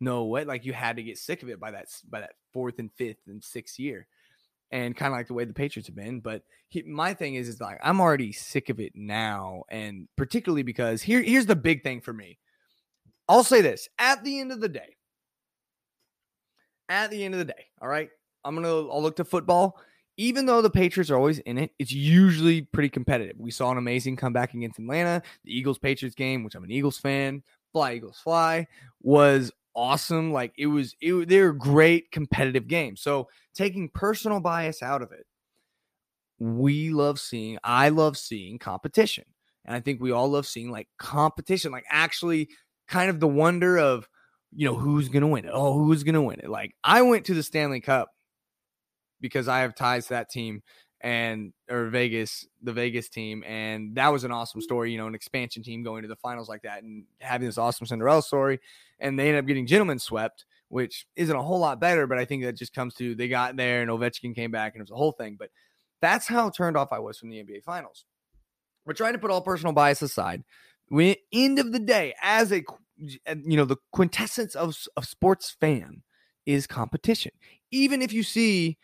No 0.00 0.24
way. 0.24 0.44
Like 0.44 0.64
you 0.64 0.72
had 0.72 0.96
to 0.96 1.02
get 1.02 1.18
sick 1.18 1.42
of 1.42 1.48
it 1.48 1.60
by 1.60 1.70
that 1.72 1.86
by 2.08 2.20
that 2.20 2.32
fourth 2.52 2.78
and 2.78 2.90
fifth 2.92 3.26
and 3.26 3.42
sixth 3.42 3.78
year. 3.78 4.06
And 4.72 4.96
kind 4.96 5.12
of 5.12 5.18
like 5.18 5.26
the 5.26 5.34
way 5.34 5.44
the 5.44 5.52
Patriots 5.52 5.88
have 5.88 5.96
been. 5.96 6.20
But 6.20 6.42
he, 6.68 6.82
my 6.82 7.12
thing 7.12 7.34
is, 7.34 7.48
is 7.48 7.60
like 7.60 7.78
I'm 7.82 8.00
already 8.00 8.32
sick 8.32 8.68
of 8.68 8.80
it 8.80 8.92
now. 8.94 9.64
And 9.68 10.08
particularly 10.16 10.62
because 10.62 11.02
here, 11.02 11.22
here's 11.22 11.46
the 11.46 11.56
big 11.56 11.82
thing 11.82 12.00
for 12.00 12.12
me. 12.12 12.38
I'll 13.28 13.44
say 13.44 13.62
this 13.62 13.88
at 13.98 14.22
the 14.24 14.40
end 14.40 14.52
of 14.52 14.60
the 14.60 14.68
day. 14.68 14.96
At 16.90 17.10
the 17.10 17.24
end 17.24 17.34
of 17.34 17.38
the 17.38 17.46
day, 17.46 17.66
all 17.80 17.88
right. 17.88 18.10
I'm 18.44 18.54
gonna 18.54 18.68
I'll 18.68 19.02
look 19.02 19.16
to 19.16 19.24
football 19.24 19.80
even 20.20 20.44
though 20.44 20.60
the 20.60 20.68
Patriots 20.68 21.10
are 21.10 21.16
always 21.16 21.38
in 21.38 21.56
it, 21.56 21.70
it's 21.78 21.92
usually 21.92 22.60
pretty 22.60 22.90
competitive. 22.90 23.36
We 23.38 23.50
saw 23.50 23.70
an 23.70 23.78
amazing 23.78 24.16
comeback 24.16 24.52
against 24.52 24.78
Atlanta. 24.78 25.22
The 25.44 25.56
Eagles 25.56 25.78
Patriots 25.78 26.14
game, 26.14 26.44
which 26.44 26.54
I'm 26.54 26.62
an 26.62 26.70
Eagles 26.70 26.98
fan, 26.98 27.42
fly 27.72 27.94
Eagles 27.94 28.20
fly, 28.22 28.66
was 29.00 29.50
awesome. 29.74 30.30
Like 30.30 30.52
it 30.58 30.66
was, 30.66 30.94
it, 31.00 31.26
they 31.26 31.40
were 31.40 31.54
great 31.54 32.10
competitive 32.10 32.68
games. 32.68 33.00
So 33.00 33.28
taking 33.54 33.88
personal 33.88 34.40
bias 34.40 34.82
out 34.82 35.00
of 35.00 35.10
it, 35.10 35.24
we 36.38 36.90
love 36.90 37.18
seeing, 37.18 37.56
I 37.64 37.88
love 37.88 38.18
seeing 38.18 38.58
competition. 38.58 39.24
And 39.64 39.74
I 39.74 39.80
think 39.80 40.02
we 40.02 40.10
all 40.10 40.28
love 40.28 40.46
seeing 40.46 40.70
like 40.70 40.88
competition, 40.98 41.72
like 41.72 41.86
actually 41.88 42.50
kind 42.88 43.08
of 43.08 43.20
the 43.20 43.28
wonder 43.28 43.78
of, 43.78 44.06
you 44.54 44.66
know, 44.66 44.74
who's 44.74 45.08
going 45.08 45.22
to 45.22 45.28
win 45.28 45.44
it? 45.44 45.50
Oh, 45.52 45.78
who's 45.78 46.02
going 46.02 46.14
to 46.14 46.22
win 46.22 46.40
it? 46.40 46.50
Like 46.50 46.74
I 46.82 47.02
went 47.02 47.26
to 47.26 47.34
the 47.34 47.42
Stanley 47.42 47.80
Cup 47.80 48.10
because 49.20 49.48
I 49.48 49.60
have 49.60 49.74
ties 49.74 50.06
to 50.06 50.14
that 50.14 50.30
team 50.30 50.62
and 51.00 51.52
or 51.70 51.88
Vegas, 51.88 52.46
the 52.62 52.72
Vegas 52.72 53.08
team, 53.08 53.42
and 53.46 53.94
that 53.94 54.08
was 54.08 54.24
an 54.24 54.32
awesome 54.32 54.60
story. 54.60 54.92
You 54.92 54.98
know, 54.98 55.06
an 55.06 55.14
expansion 55.14 55.62
team 55.62 55.82
going 55.82 56.02
to 56.02 56.08
the 56.08 56.16
finals 56.16 56.48
like 56.48 56.62
that 56.62 56.82
and 56.82 57.04
having 57.20 57.46
this 57.46 57.58
awesome 57.58 57.86
Cinderella 57.86 58.22
story, 58.22 58.60
and 58.98 59.18
they 59.18 59.28
end 59.28 59.38
up 59.38 59.46
getting 59.46 59.66
gentlemen 59.66 59.98
swept, 59.98 60.44
which 60.68 61.06
isn't 61.16 61.34
a 61.34 61.42
whole 61.42 61.58
lot 61.58 61.80
better, 61.80 62.06
but 62.06 62.18
I 62.18 62.24
think 62.24 62.42
that 62.44 62.56
just 62.56 62.74
comes 62.74 62.94
to 62.94 63.14
they 63.14 63.28
got 63.28 63.56
there 63.56 63.82
and 63.82 63.90
Ovechkin 63.90 64.34
came 64.34 64.50
back 64.50 64.74
and 64.74 64.80
it 64.80 64.84
was 64.84 64.90
a 64.90 64.96
whole 64.96 65.12
thing. 65.12 65.36
But 65.38 65.50
that's 66.02 66.26
how 66.26 66.50
turned 66.50 66.76
off 66.76 66.92
I 66.92 66.98
was 66.98 67.18
from 67.18 67.30
the 67.30 67.42
NBA 67.42 67.62
Finals. 67.62 68.04
We're 68.84 68.94
trying 68.94 69.12
to 69.12 69.18
put 69.18 69.30
all 69.30 69.42
personal 69.42 69.72
bias 69.72 70.02
aside. 70.02 70.44
We 70.90 71.16
end 71.32 71.58
of 71.58 71.72
the 71.72 71.78
day, 71.78 72.14
as 72.20 72.52
a 72.52 72.62
you 73.00 73.56
know, 73.56 73.64
the 73.64 73.76
quintessence 73.92 74.54
of 74.54 74.76
of 74.96 75.04
sports 75.04 75.56
fan 75.60 76.02
is 76.46 76.66
competition. 76.66 77.32
Even 77.70 78.02
if 78.02 78.12
you 78.12 78.22
see 78.22 78.78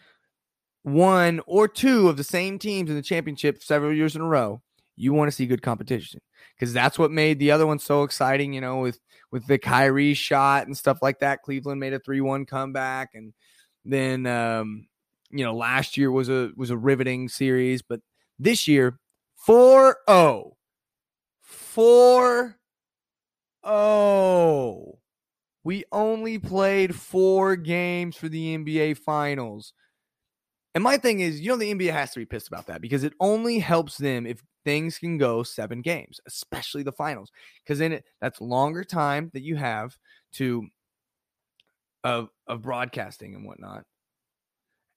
one 0.83 1.41
or 1.47 1.67
two 1.69 2.09
of 2.09 2.17
the 2.17 2.25
same 2.25 2.59
teams 2.59 2.91
in 2.91 2.97
the 2.97 3.03
championship 3.03 3.63
several 3.63 3.93
years 3.93 4.15
in 4.15 4.23
a 4.23 4.27
row, 4.27 4.63
you 4.97 5.13
want 5.13 5.29
to 5.29 5.33
see 5.33 5.47
good 5.47 5.63
competition 5.63 6.21
because 6.55 6.73
that's 6.73 6.99
what 6.99 7.11
made 7.11 7.39
the 7.39 7.51
other 7.51 7.67
one 7.67 7.79
so 7.79 8.03
exciting. 8.03 8.53
You 8.53 8.61
know, 8.61 8.79
with 8.79 8.99
with 9.31 9.47
the 9.47 9.59
Kyrie 9.59 10.15
shot 10.15 10.67
and 10.67 10.77
stuff 10.77 10.99
like 11.03 11.19
that. 11.21 11.43
Cleveland 11.43 11.81
made 11.81 11.93
a 11.93 11.99
three 11.99 12.21
one 12.21 12.47
comeback, 12.47 13.11
and 13.15 13.33
then 13.85 14.27
um, 14.27 14.87
you 15.31 15.45
know 15.45 15.55
last 15.55 15.97
year 15.97 16.11
was 16.11 16.29
a 16.29 16.51
was 16.57 16.71
a 16.71 16.77
riveting 16.77 17.29
series, 17.29 17.83
but 17.83 18.01
this 18.39 18.69
year 18.69 18.99
4-0. 19.47 20.53
4-0. 23.67 24.99
We 25.65 25.85
only 25.91 26.39
played 26.39 26.95
four 26.95 27.57
games 27.57 28.17
for 28.17 28.29
the 28.29 28.57
NBA 28.57 28.99
Finals. 28.99 29.73
And 30.75 30.85
my 30.85 30.97
thing 30.97 31.21
is, 31.21 31.41
you 31.41 31.49
know, 31.49 31.57
the 31.57 31.75
NBA 31.75 31.91
has 31.93 32.13
to 32.13 32.21
be 32.21 32.27
pissed 32.27 32.49
about 32.49 32.67
that 32.67 32.81
because 32.81 33.03
it 33.03 33.15
only 33.19 33.59
helps 33.59 33.97
them 33.97 34.27
if 34.27 34.43
things 34.65 34.99
can 34.99 35.17
go 35.17 35.43
seven 35.43 35.81
games, 35.81 36.21
especially 36.27 36.83
the 36.83 36.93
finals, 36.93 37.31
because 37.65 37.79
then 37.79 37.93
it, 37.93 38.05
that's 38.21 38.41
longer 38.41 38.85
time 38.85 39.31
that 39.33 39.43
you 39.43 39.57
have 39.57 39.97
to 40.35 40.67
of 42.05 42.29
of 42.47 42.63
broadcasting 42.63 43.35
and 43.35 43.47
whatnot, 43.47 43.85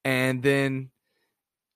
and 0.04 0.44
then 0.44 0.92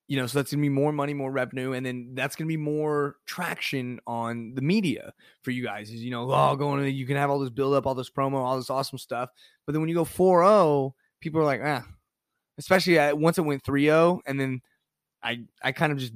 you 0.07 0.17
know, 0.17 0.27
so 0.27 0.39
that's 0.39 0.51
gonna 0.51 0.61
be 0.61 0.69
more 0.69 0.91
money, 0.91 1.13
more 1.13 1.31
revenue, 1.31 1.73
and 1.73 1.85
then 1.85 2.11
that's 2.13 2.35
gonna 2.35 2.47
be 2.47 2.57
more 2.57 3.15
traction 3.25 3.99
on 4.05 4.53
the 4.55 4.61
media 4.61 5.13
for 5.41 5.51
you 5.51 5.63
guys. 5.63 5.89
Is 5.89 6.03
you 6.03 6.11
know, 6.11 6.29
oh, 6.31 6.55
going 6.55 6.81
to 6.83 6.91
you 6.91 7.05
can 7.05 7.17
have 7.17 7.29
all 7.29 7.39
this 7.39 7.49
build 7.49 7.73
up, 7.73 7.85
all 7.85 7.95
this 7.95 8.09
promo, 8.09 8.35
all 8.35 8.57
this 8.57 8.69
awesome 8.69 8.97
stuff, 8.97 9.29
but 9.65 9.73
then 9.73 9.81
when 9.81 9.89
you 9.89 9.95
go 9.95 10.05
4-0, 10.05 10.93
people 11.21 11.41
are 11.41 11.45
like, 11.45 11.61
ah 11.63 11.85
especially 12.57 12.99
at, 12.99 13.17
once 13.17 13.37
it 13.37 13.41
went 13.41 13.63
3-0 13.63 14.19
and 14.25 14.39
then 14.39 14.61
I 15.23 15.39
I 15.61 15.71
kind 15.71 15.93
of 15.93 15.99
just 15.99 16.13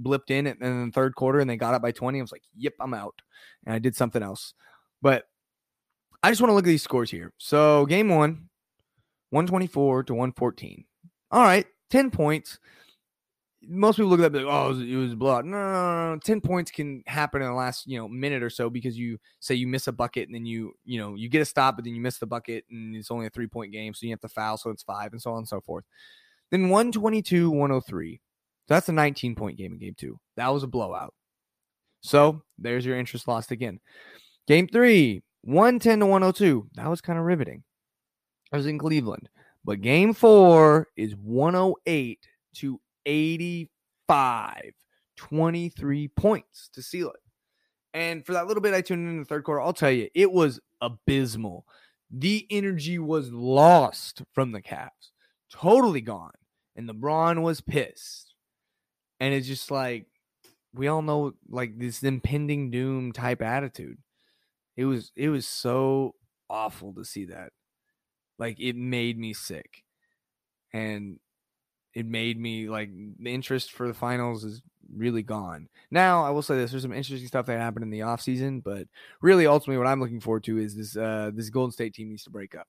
blipped 0.00 0.30
in 0.30 0.46
and 0.46 0.62
in 0.62 0.86
the 0.86 0.92
third 0.92 1.16
quarter 1.16 1.40
and 1.40 1.50
they 1.50 1.56
got 1.56 1.74
up 1.74 1.82
by 1.82 1.90
20. 1.90 2.18
I 2.18 2.22
was 2.22 2.30
like, 2.30 2.44
"Yep, 2.56 2.74
I'm 2.78 2.94
out." 2.94 3.22
And 3.66 3.74
I 3.74 3.80
did 3.80 3.96
something 3.96 4.22
else. 4.22 4.54
But 5.02 5.24
I 6.22 6.30
just 6.30 6.40
want 6.40 6.50
to 6.50 6.54
look 6.54 6.64
at 6.64 6.68
these 6.68 6.82
scores 6.82 7.10
here. 7.10 7.32
So, 7.38 7.86
game 7.86 8.08
1, 8.08 8.48
124 9.30 10.04
to 10.04 10.14
114. 10.14 10.84
All 11.32 11.42
right, 11.42 11.66
10 11.90 12.12
points 12.12 12.60
most 13.62 13.96
people 13.96 14.10
look 14.10 14.20
at 14.20 14.32
that 14.32 14.44
like, 14.44 14.52
oh, 14.52 14.70
it 14.80 14.96
was, 14.96 15.12
it 15.12 15.18
blowout. 15.18 15.44
No, 15.44 15.56
no, 15.56 15.72
no, 15.72 16.14
no, 16.14 16.18
ten 16.18 16.40
points 16.40 16.70
can 16.70 17.02
happen 17.06 17.42
in 17.42 17.48
the 17.48 17.54
last 17.54 17.86
you 17.86 17.98
know 17.98 18.08
minute 18.08 18.42
or 18.42 18.50
so 18.50 18.70
because 18.70 18.98
you 18.98 19.18
say 19.40 19.54
you 19.54 19.66
miss 19.66 19.86
a 19.86 19.92
bucket 19.92 20.28
and 20.28 20.34
then 20.34 20.46
you 20.46 20.72
you 20.84 20.98
know 20.98 21.14
you 21.14 21.28
get 21.28 21.42
a 21.42 21.44
stop, 21.44 21.76
but 21.76 21.84
then 21.84 21.94
you 21.94 22.00
miss 22.00 22.18
the 22.18 22.26
bucket 22.26 22.64
and 22.70 22.96
it's 22.96 23.10
only 23.10 23.26
a 23.26 23.30
three 23.30 23.46
point 23.46 23.72
game, 23.72 23.92
so 23.94 24.06
you 24.06 24.12
have 24.12 24.20
to 24.20 24.28
foul, 24.28 24.56
so 24.56 24.70
it's 24.70 24.82
five, 24.82 25.12
and 25.12 25.20
so 25.20 25.32
on 25.32 25.38
and 25.38 25.48
so 25.48 25.60
forth. 25.60 25.84
Then 26.50 26.68
122, 26.68 27.50
103. 27.50 28.20
So 28.68 28.74
that's 28.74 28.88
a 28.88 28.92
19 28.92 29.34
point 29.34 29.58
game 29.58 29.72
in 29.72 29.78
game 29.78 29.94
two. 29.96 30.18
That 30.36 30.48
was 30.48 30.62
a 30.62 30.68
blowout. 30.68 31.14
So 32.00 32.42
there's 32.58 32.86
your 32.86 32.98
interest 32.98 33.28
lost 33.28 33.50
again. 33.50 33.80
Game 34.46 34.66
three, 34.68 35.22
110 35.42 36.00
to 36.00 36.06
102. 36.06 36.68
That 36.74 36.88
was 36.88 37.00
kind 37.00 37.18
of 37.18 37.24
riveting. 37.24 37.62
I 38.52 38.56
was 38.56 38.66
in 38.66 38.78
Cleveland. 38.78 39.28
But 39.64 39.82
game 39.82 40.14
four 40.14 40.88
is 40.96 41.14
108 41.16 42.26
to 42.56 42.80
85. 43.06 44.72
23 45.20 46.08
points 46.08 46.70
to 46.72 46.82
seal 46.82 47.10
it. 47.10 47.20
And 47.92 48.24
for 48.24 48.32
that 48.32 48.46
little 48.46 48.62
bit 48.62 48.72
I 48.72 48.80
tuned 48.80 49.06
in 49.06 49.18
the 49.18 49.24
third 49.24 49.44
quarter, 49.44 49.60
I'll 49.60 49.74
tell 49.74 49.90
you, 49.90 50.08
it 50.14 50.32
was 50.32 50.60
abysmal. 50.80 51.66
The 52.10 52.46
energy 52.50 52.98
was 52.98 53.30
lost 53.30 54.22
from 54.32 54.52
the 54.52 54.62
Cavs, 54.62 55.10
totally 55.52 56.00
gone. 56.00 56.32
And 56.74 56.88
LeBron 56.88 57.42
was 57.42 57.60
pissed. 57.60 58.34
And 59.18 59.34
it's 59.34 59.46
just 59.46 59.70
like, 59.70 60.06
we 60.72 60.88
all 60.88 61.02
know 61.02 61.34
like 61.48 61.78
this 61.78 62.02
impending 62.02 62.70
doom 62.70 63.12
type 63.12 63.42
attitude. 63.42 63.98
It 64.76 64.84
was 64.84 65.12
it 65.16 65.28
was 65.28 65.46
so 65.46 66.14
awful 66.48 66.94
to 66.94 67.04
see 67.04 67.26
that. 67.26 67.52
Like 68.38 68.58
it 68.58 68.76
made 68.76 69.18
me 69.18 69.34
sick. 69.34 69.82
And 70.72 71.18
it 71.94 72.06
made 72.06 72.38
me 72.38 72.68
like 72.68 72.90
the 73.18 73.32
interest 73.32 73.72
for 73.72 73.88
the 73.88 73.94
finals 73.94 74.44
is 74.44 74.62
really 74.94 75.22
gone. 75.22 75.68
Now, 75.90 76.24
I 76.24 76.30
will 76.30 76.42
say 76.42 76.56
this: 76.56 76.70
there's 76.70 76.82
some 76.82 76.92
interesting 76.92 77.26
stuff 77.28 77.46
that 77.46 77.58
happened 77.58 77.84
in 77.84 77.90
the 77.90 78.00
offseason, 78.00 78.62
but 78.62 78.86
really, 79.22 79.46
ultimately, 79.46 79.78
what 79.78 79.86
I'm 79.86 80.00
looking 80.00 80.20
forward 80.20 80.44
to 80.44 80.58
is 80.58 80.76
this: 80.76 80.96
uh, 80.96 81.30
this 81.34 81.50
Golden 81.50 81.72
State 81.72 81.94
team 81.94 82.08
needs 82.08 82.24
to 82.24 82.30
break 82.30 82.54
up 82.54 82.66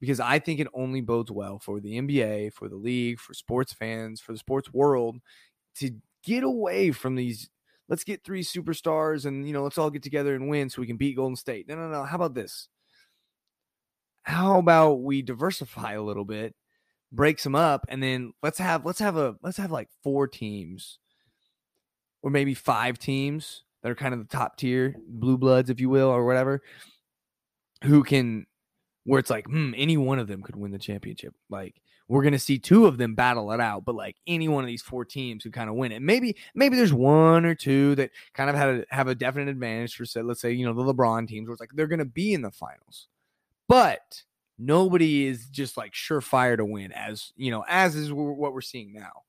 because 0.00 0.18
I 0.18 0.40
think 0.40 0.58
it 0.58 0.66
only 0.74 1.00
bodes 1.00 1.30
well 1.30 1.60
for 1.60 1.80
the 1.80 2.00
NBA, 2.00 2.52
for 2.54 2.68
the 2.68 2.76
league, 2.76 3.20
for 3.20 3.34
sports 3.34 3.72
fans, 3.72 4.20
for 4.20 4.32
the 4.32 4.38
sports 4.38 4.72
world 4.72 5.18
to 5.76 5.92
get 6.24 6.44
away 6.44 6.90
from 6.92 7.14
these. 7.14 7.48
Let's 7.88 8.04
get 8.04 8.24
three 8.24 8.42
superstars 8.42 9.26
and 9.26 9.46
you 9.46 9.52
know 9.52 9.62
let's 9.62 9.78
all 9.78 9.90
get 9.90 10.02
together 10.02 10.34
and 10.34 10.48
win 10.48 10.70
so 10.70 10.80
we 10.80 10.86
can 10.86 10.96
beat 10.96 11.16
Golden 11.16 11.36
State. 11.36 11.68
No, 11.68 11.76
no, 11.76 11.88
no. 11.88 12.04
How 12.04 12.16
about 12.16 12.34
this? 12.34 12.68
How 14.24 14.58
about 14.58 15.02
we 15.02 15.22
diversify 15.22 15.92
a 15.92 16.02
little 16.02 16.24
bit, 16.24 16.54
break 17.12 17.40
them 17.42 17.54
up, 17.54 17.84
and 17.88 18.02
then 18.02 18.32
let's 18.42 18.58
have 18.58 18.84
let's 18.84 18.98
have 18.98 19.16
a 19.16 19.36
let's 19.42 19.58
have 19.58 19.70
like 19.70 19.88
four 20.02 20.26
teams 20.26 20.98
or 22.22 22.30
maybe 22.30 22.54
five 22.54 22.98
teams 22.98 23.64
that 23.82 23.90
are 23.90 23.96
kind 23.96 24.14
of 24.14 24.20
the 24.20 24.36
top 24.36 24.56
tier, 24.56 24.96
blue 25.08 25.36
bloods, 25.36 25.70
if 25.70 25.80
you 25.80 25.88
will, 25.88 26.08
or 26.08 26.24
whatever, 26.24 26.62
who 27.84 28.02
can 28.02 28.46
where 29.04 29.18
it's 29.18 29.30
like, 29.30 29.46
hmm, 29.46 29.72
any 29.76 29.96
one 29.96 30.20
of 30.20 30.28
them 30.28 30.42
could 30.42 30.54
win 30.54 30.70
the 30.70 30.78
championship. 30.78 31.34
Like 31.50 31.82
we're 32.08 32.22
gonna 32.22 32.38
see 32.38 32.58
two 32.58 32.86
of 32.86 32.98
them 32.98 33.14
battle 33.14 33.50
it 33.52 33.60
out, 33.60 33.84
but 33.84 33.94
like 33.94 34.16
any 34.26 34.48
one 34.48 34.64
of 34.64 34.68
these 34.68 34.82
four 34.82 35.04
teams 35.04 35.42
who 35.42 35.50
kind 35.50 35.68
of 35.68 35.76
win 35.76 35.92
it. 35.92 36.02
Maybe 36.02 36.36
maybe 36.54 36.76
there's 36.76 36.92
one 36.92 37.44
or 37.44 37.54
two 37.54 37.94
that 37.96 38.10
kind 38.34 38.48
of 38.48 38.56
have 38.56 38.76
a, 38.76 38.84
have 38.90 39.08
a 39.08 39.14
definite 39.14 39.48
advantage 39.48 39.96
for 39.96 40.04
say, 40.04 40.22
let's 40.22 40.40
say 40.40 40.52
you 40.52 40.64
know 40.64 40.74
the 40.74 40.92
LeBron 40.92 41.26
teams 41.26 41.48
where 41.48 41.54
it's 41.54 41.60
like 41.60 41.70
they're 41.74 41.86
gonna 41.86 42.04
be 42.04 42.32
in 42.32 42.42
the 42.42 42.50
finals, 42.50 43.08
but 43.68 44.22
nobody 44.58 45.26
is 45.26 45.46
just 45.46 45.76
like 45.76 45.92
surefire 45.92 46.56
to 46.56 46.64
win 46.64 46.92
as 46.92 47.32
you 47.36 47.50
know 47.50 47.64
as 47.68 47.94
is 47.96 48.12
what 48.12 48.52
we're 48.52 48.60
seeing 48.60 48.92
now. 48.92 49.22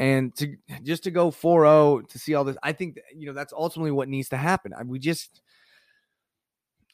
And 0.00 0.34
to 0.36 0.56
just 0.84 1.04
to 1.04 1.10
go 1.10 1.30
4-0 1.30 2.08
to 2.08 2.18
see 2.20 2.34
all 2.34 2.44
this, 2.44 2.56
I 2.62 2.72
think 2.72 2.94
that, 2.94 3.04
you 3.14 3.26
know 3.26 3.32
that's 3.32 3.52
ultimately 3.52 3.90
what 3.90 4.08
needs 4.08 4.28
to 4.28 4.36
happen. 4.36 4.72
I, 4.72 4.84
we 4.84 4.98
just 4.98 5.42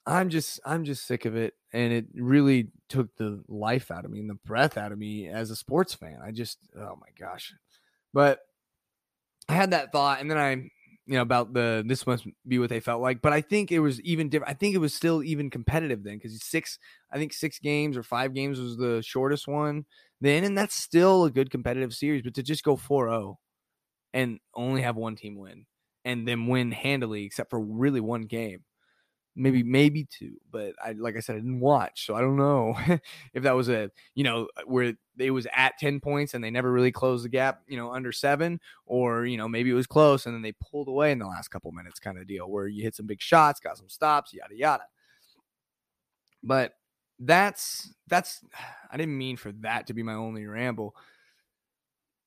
I'm 0.07 0.29
just 0.29 0.61
I'm 0.65 0.85
just 0.85 1.07
sick 1.07 1.25
of 1.25 1.37
it 1.37 1.55
and 1.73 1.93
it 1.93 2.07
really 2.15 2.69
took 2.89 3.15
the 3.17 3.43
life 3.49 3.91
out 3.91 4.05
of 4.05 4.11
me 4.11 4.21
and 4.21 4.29
the 4.29 4.35
breath 4.35 4.77
out 4.77 4.93
of 4.93 4.99
me 4.99 5.29
as 5.29 5.51
a 5.51 5.57
sports 5.57 5.95
fan. 5.95 6.19
I 6.25 6.31
just 6.31 6.59
oh 6.79 6.99
my 7.01 7.09
gosh. 7.19 7.55
But 8.13 8.41
I 9.49 9.55
had 9.55 9.71
that 9.73 9.93
thought 9.93 10.21
and 10.21 10.31
then 10.31 10.39
I 10.39 10.71
you 11.07 11.15
know 11.15 11.23
about 11.23 11.53
the 11.53 11.85
this 11.87 12.07
must 12.07 12.27
be 12.47 12.59
what 12.59 12.71
they 12.71 12.81
felt 12.81 13.03
like 13.03 13.21
but 13.21 13.33
i 13.33 13.41
think 13.41 13.71
it 13.71 13.81
was 13.81 14.01
even 14.03 14.29
different 14.29 14.51
i 14.51 14.55
think 14.55 14.75
it 14.75 14.79
was 14.79 14.95
still 14.95 15.23
even 15.23 15.51
competitive 15.51 16.03
then 16.03 16.17
because 16.17 16.43
six 16.43 16.79
i 17.13 17.19
think 17.19 17.33
six 17.33 17.59
games 17.59 17.97
or 17.97 18.03
five 18.03 18.33
games 18.35 18.59
was 18.59 18.77
the 18.77 19.03
shortest 19.03 19.47
one 19.47 19.85
then 20.21 20.45
and 20.45 20.57
that's 20.57 20.75
still 20.75 21.25
a 21.25 21.31
good 21.31 21.51
competitive 21.51 21.93
series 21.93 22.23
but 22.23 22.35
to 22.35 22.43
just 22.43 22.65
go 22.65 22.77
4-0 22.77 23.37
and 24.15 24.39
only 24.55 24.83
have 24.83 24.97
one 24.97 25.17
team 25.17 25.37
win 25.37 25.67
and 26.05 26.27
then 26.27 26.47
win 26.47 26.73
handily 26.73 27.25
except 27.25 27.51
for 27.51 27.61
really 27.61 28.01
one 28.01 28.23
game 28.23 28.61
maybe 29.37 29.63
maybe 29.63 30.05
two 30.05 30.35
but 30.51 30.75
i 30.85 30.93
like 30.93 31.17
i 31.17 31.21
said 31.21 31.35
i 31.35 31.39
didn't 31.39 31.61
watch 31.61 32.07
so 32.07 32.15
i 32.15 32.21
don't 32.21 32.37
know 32.37 32.75
if 33.35 33.43
that 33.43 33.53
was 33.53 33.69
a 33.69 33.91
you 34.15 34.23
know 34.23 34.49
uh, 34.57 34.63
where 34.67 34.95
it 35.19 35.31
was 35.31 35.47
at 35.55 35.79
10 35.79 36.01
points 36.01 36.35
and 36.35 36.43
they 36.43 36.51
never 36.51 36.71
really 36.71 36.93
closed 36.93 37.25
the 37.25 37.29
gap 37.29 37.63
you 37.67 37.77
know 37.77 37.93
under 37.93 38.13
seven 38.13 38.61
or 38.87 39.27
you 39.27 39.37
know 39.37 39.49
maybe 39.49 39.71
it 39.71 39.75
was 39.75 39.87
close 39.87 40.27
and 40.27 40.35
then 40.35 40.43
they 40.43 40.53
pulled 40.53 40.89
away 40.89 41.11
in 41.11 41.19
the 41.19 41.27
last 41.27 41.49
couple 41.49 41.71
minutes 41.73 41.99
kind 41.99 42.19
of 42.19 42.27
deal 42.27 42.51
where 42.51 42.67
you 42.67 42.83
hit 42.83 42.95
some 42.95 43.07
big 43.07 43.21
shots 43.21 43.61
got 43.61 43.77
some 43.77 43.89
stops 43.89 44.33
yada 44.33 44.57
yada 44.57 44.85
but 46.43 46.75
that's 47.19 47.93
that's 48.07 48.41
i 48.91 48.97
didn't 48.97 49.19
mean 49.19 49.37
for 49.37 49.53
that 49.53 49.87
to 49.87 49.95
be 49.95 50.03
my 50.03 50.15
only 50.15 50.47
ramble 50.47 50.95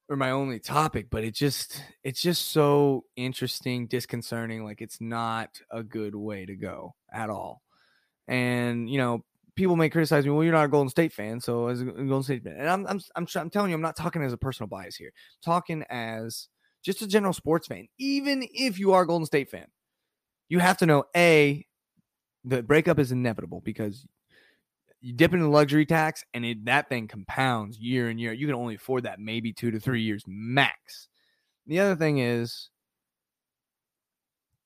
or 0.09 0.15
my 0.15 0.31
only 0.31 0.59
topic, 0.59 1.07
but 1.09 1.23
it 1.23 1.33
just 1.33 1.83
it's 2.03 2.21
just 2.21 2.51
so 2.51 3.05
interesting, 3.15 3.87
disconcerting. 3.87 4.63
Like 4.63 4.81
it's 4.81 5.01
not 5.01 5.59
a 5.69 5.83
good 5.83 6.15
way 6.15 6.45
to 6.45 6.55
go 6.55 6.95
at 7.11 7.29
all. 7.29 7.61
And 8.27 8.89
you 8.89 8.97
know, 8.97 9.23
people 9.55 9.75
may 9.75 9.89
criticize 9.89 10.25
me. 10.25 10.31
Well, 10.31 10.43
you're 10.43 10.53
not 10.53 10.65
a 10.65 10.69
Golden 10.69 10.89
State 10.89 11.13
fan, 11.13 11.39
so 11.39 11.67
as 11.67 11.81
a 11.81 11.85
Golden 11.85 12.23
State 12.23 12.43
fan, 12.43 12.55
and 12.57 12.69
I'm 12.69 12.87
I'm 12.87 13.01
I'm, 13.15 13.27
I'm 13.35 13.49
telling 13.49 13.71
you, 13.71 13.75
I'm 13.75 13.81
not 13.81 13.95
talking 13.95 14.21
as 14.21 14.33
a 14.33 14.37
personal 14.37 14.67
bias 14.67 14.95
here. 14.95 15.11
I'm 15.15 15.51
talking 15.51 15.83
as 15.89 16.47
just 16.83 17.01
a 17.01 17.07
general 17.07 17.33
sports 17.33 17.67
fan. 17.67 17.87
Even 17.97 18.47
if 18.53 18.79
you 18.79 18.93
are 18.93 19.03
a 19.03 19.07
Golden 19.07 19.25
State 19.25 19.49
fan, 19.49 19.67
you 20.49 20.59
have 20.59 20.77
to 20.77 20.85
know 20.85 21.05
a 21.15 21.65
the 22.45 22.63
breakup 22.63 22.99
is 22.99 23.11
inevitable 23.11 23.61
because 23.63 24.05
you 25.01 25.13
dip 25.13 25.33
into 25.33 25.45
the 25.45 25.51
luxury 25.51 25.85
tax 25.85 26.23
and 26.33 26.45
it, 26.45 26.65
that 26.65 26.89
thing 26.89 27.07
compounds 27.07 27.77
year 27.77 28.09
and 28.09 28.19
year. 28.19 28.33
You 28.33 28.47
can 28.47 28.55
only 28.55 28.75
afford 28.75 29.03
that 29.03 29.19
maybe 29.19 29.53
two 29.53 29.71
to 29.71 29.79
three 29.79 30.01
years 30.01 30.23
max. 30.27 31.09
The 31.67 31.79
other 31.79 31.95
thing 31.95 32.19
is, 32.19 32.69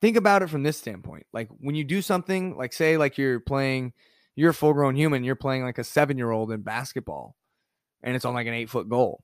think 0.01 0.17
about 0.17 0.41
it 0.41 0.49
from 0.49 0.63
this 0.63 0.77
standpoint. 0.77 1.25
Like 1.31 1.49
when 1.59 1.75
you 1.75 1.83
do 1.83 2.01
something, 2.01 2.57
like 2.57 2.73
say, 2.73 2.97
like 2.97 3.17
you're 3.17 3.39
playing, 3.39 3.93
you're 4.35 4.49
a 4.49 4.53
full 4.53 4.73
grown 4.73 4.95
human, 4.95 5.23
you're 5.23 5.35
playing 5.35 5.63
like 5.63 5.77
a 5.77 5.83
seven 5.83 6.17
year 6.17 6.31
old 6.31 6.51
in 6.51 6.61
basketball, 6.61 7.35
and 8.03 8.15
it's 8.15 8.25
on 8.25 8.33
like 8.33 8.47
an 8.47 8.53
eight 8.53 8.69
foot 8.69 8.89
goal. 8.89 9.23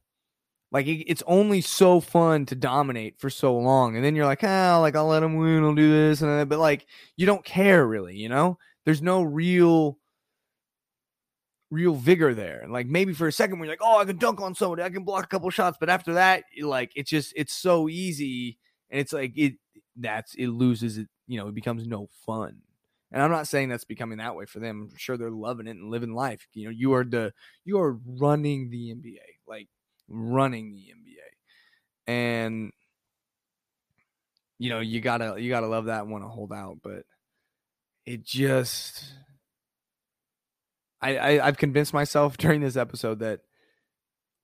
Like 0.72 0.86
it, 0.88 1.10
it's 1.10 1.24
only 1.28 1.62
so 1.62 2.00
fun 2.00 2.46
to 2.48 2.56
dominate 2.56 3.20
for 3.20 3.30
so 3.30 3.58
long, 3.58 3.96
and 3.96 4.06
then 4.06 4.16
you're 4.16 4.26
like, 4.26 4.44
ah, 4.44 4.78
like 4.80 4.96
I'll 4.96 5.08
let 5.08 5.24
him 5.24 5.36
win, 5.36 5.64
I'll 5.64 5.76
do 5.76 5.90
this, 5.90 6.22
and 6.22 6.48
but 6.48 6.60
like 6.60 6.86
you 7.16 7.26
don't 7.26 7.44
care 7.44 7.86
really, 7.86 8.16
you 8.16 8.30
know. 8.30 8.58
There's 8.86 9.02
no 9.02 9.22
real 9.22 9.98
real 11.70 11.96
vigor 11.96 12.34
there. 12.34 12.62
And 12.62 12.72
like 12.72 12.88
maybe 12.88 13.14
for 13.14 13.28
a 13.28 13.32
second, 13.32 13.60
we're 13.60 13.68
like, 13.68 13.82
oh, 13.82 13.98
I 13.98 14.06
can 14.06 14.18
dunk 14.18 14.42
on 14.42 14.56
somebody, 14.56 14.84
I 14.84 14.90
can 14.90 15.04
block 15.04 15.26
a 15.26 15.28
couple 15.28 15.50
shots. 15.50 15.78
But 15.80 15.90
after 15.90 16.14
that, 16.14 16.44
like 16.62 16.92
it's 16.96 17.10
just 17.10 17.34
it's 17.36 17.54
so 17.54 17.90
easy, 17.90 18.58
and 18.90 19.00
it's 19.00 19.14
like 19.14 19.38
it 19.38 19.56
that's 19.98 20.36
it 20.36 20.48
loses 20.48 20.98
it. 20.98 21.08
You 21.28 21.40
know, 21.40 21.48
it 21.48 21.56
becomes 21.56 21.88
no 21.88 22.08
fun. 22.26 22.62
And 23.12 23.22
I'm 23.22 23.32
not 23.32 23.48
saying 23.48 23.70
that's 23.70 23.86
becoming 23.86 24.18
that 24.18 24.36
way 24.36 24.46
for 24.46 24.60
them. 24.60 24.90
I'm 24.92 24.98
sure 24.98 25.18
they're 25.18 25.32
loving 25.32 25.68
it 25.68 25.72
and 25.78 25.90
living 25.90 26.14
life. 26.14 26.48
You 26.54 26.66
know, 26.66 26.72
you 26.72 26.94
are 26.94 27.06
the 27.06 27.34
you 27.64 27.80
are 27.80 27.98
running 28.06 28.70
the 28.70 28.94
NBA, 28.94 29.20
like 29.48 29.70
running 30.10 30.74
the 30.74 30.82
NBA, 30.82 32.14
and 32.14 32.72
you 34.60 34.70
know 34.70 34.82
you 34.82 35.00
gotta 35.00 35.36
you 35.42 35.50
gotta 35.50 35.68
love 35.68 35.86
that 35.86 36.02
and 36.02 36.12
want 36.12 36.24
to 36.26 36.30
hold 36.30 36.52
out, 36.52 36.80
but 36.84 37.04
it 38.06 38.26
just 38.26 39.06
I, 41.02 41.18
I 41.18 41.48
I've 41.48 41.58
convinced 41.58 41.94
myself 41.94 42.38
during 42.38 42.62
this 42.62 42.76
episode 42.76 43.20
that 43.20 43.42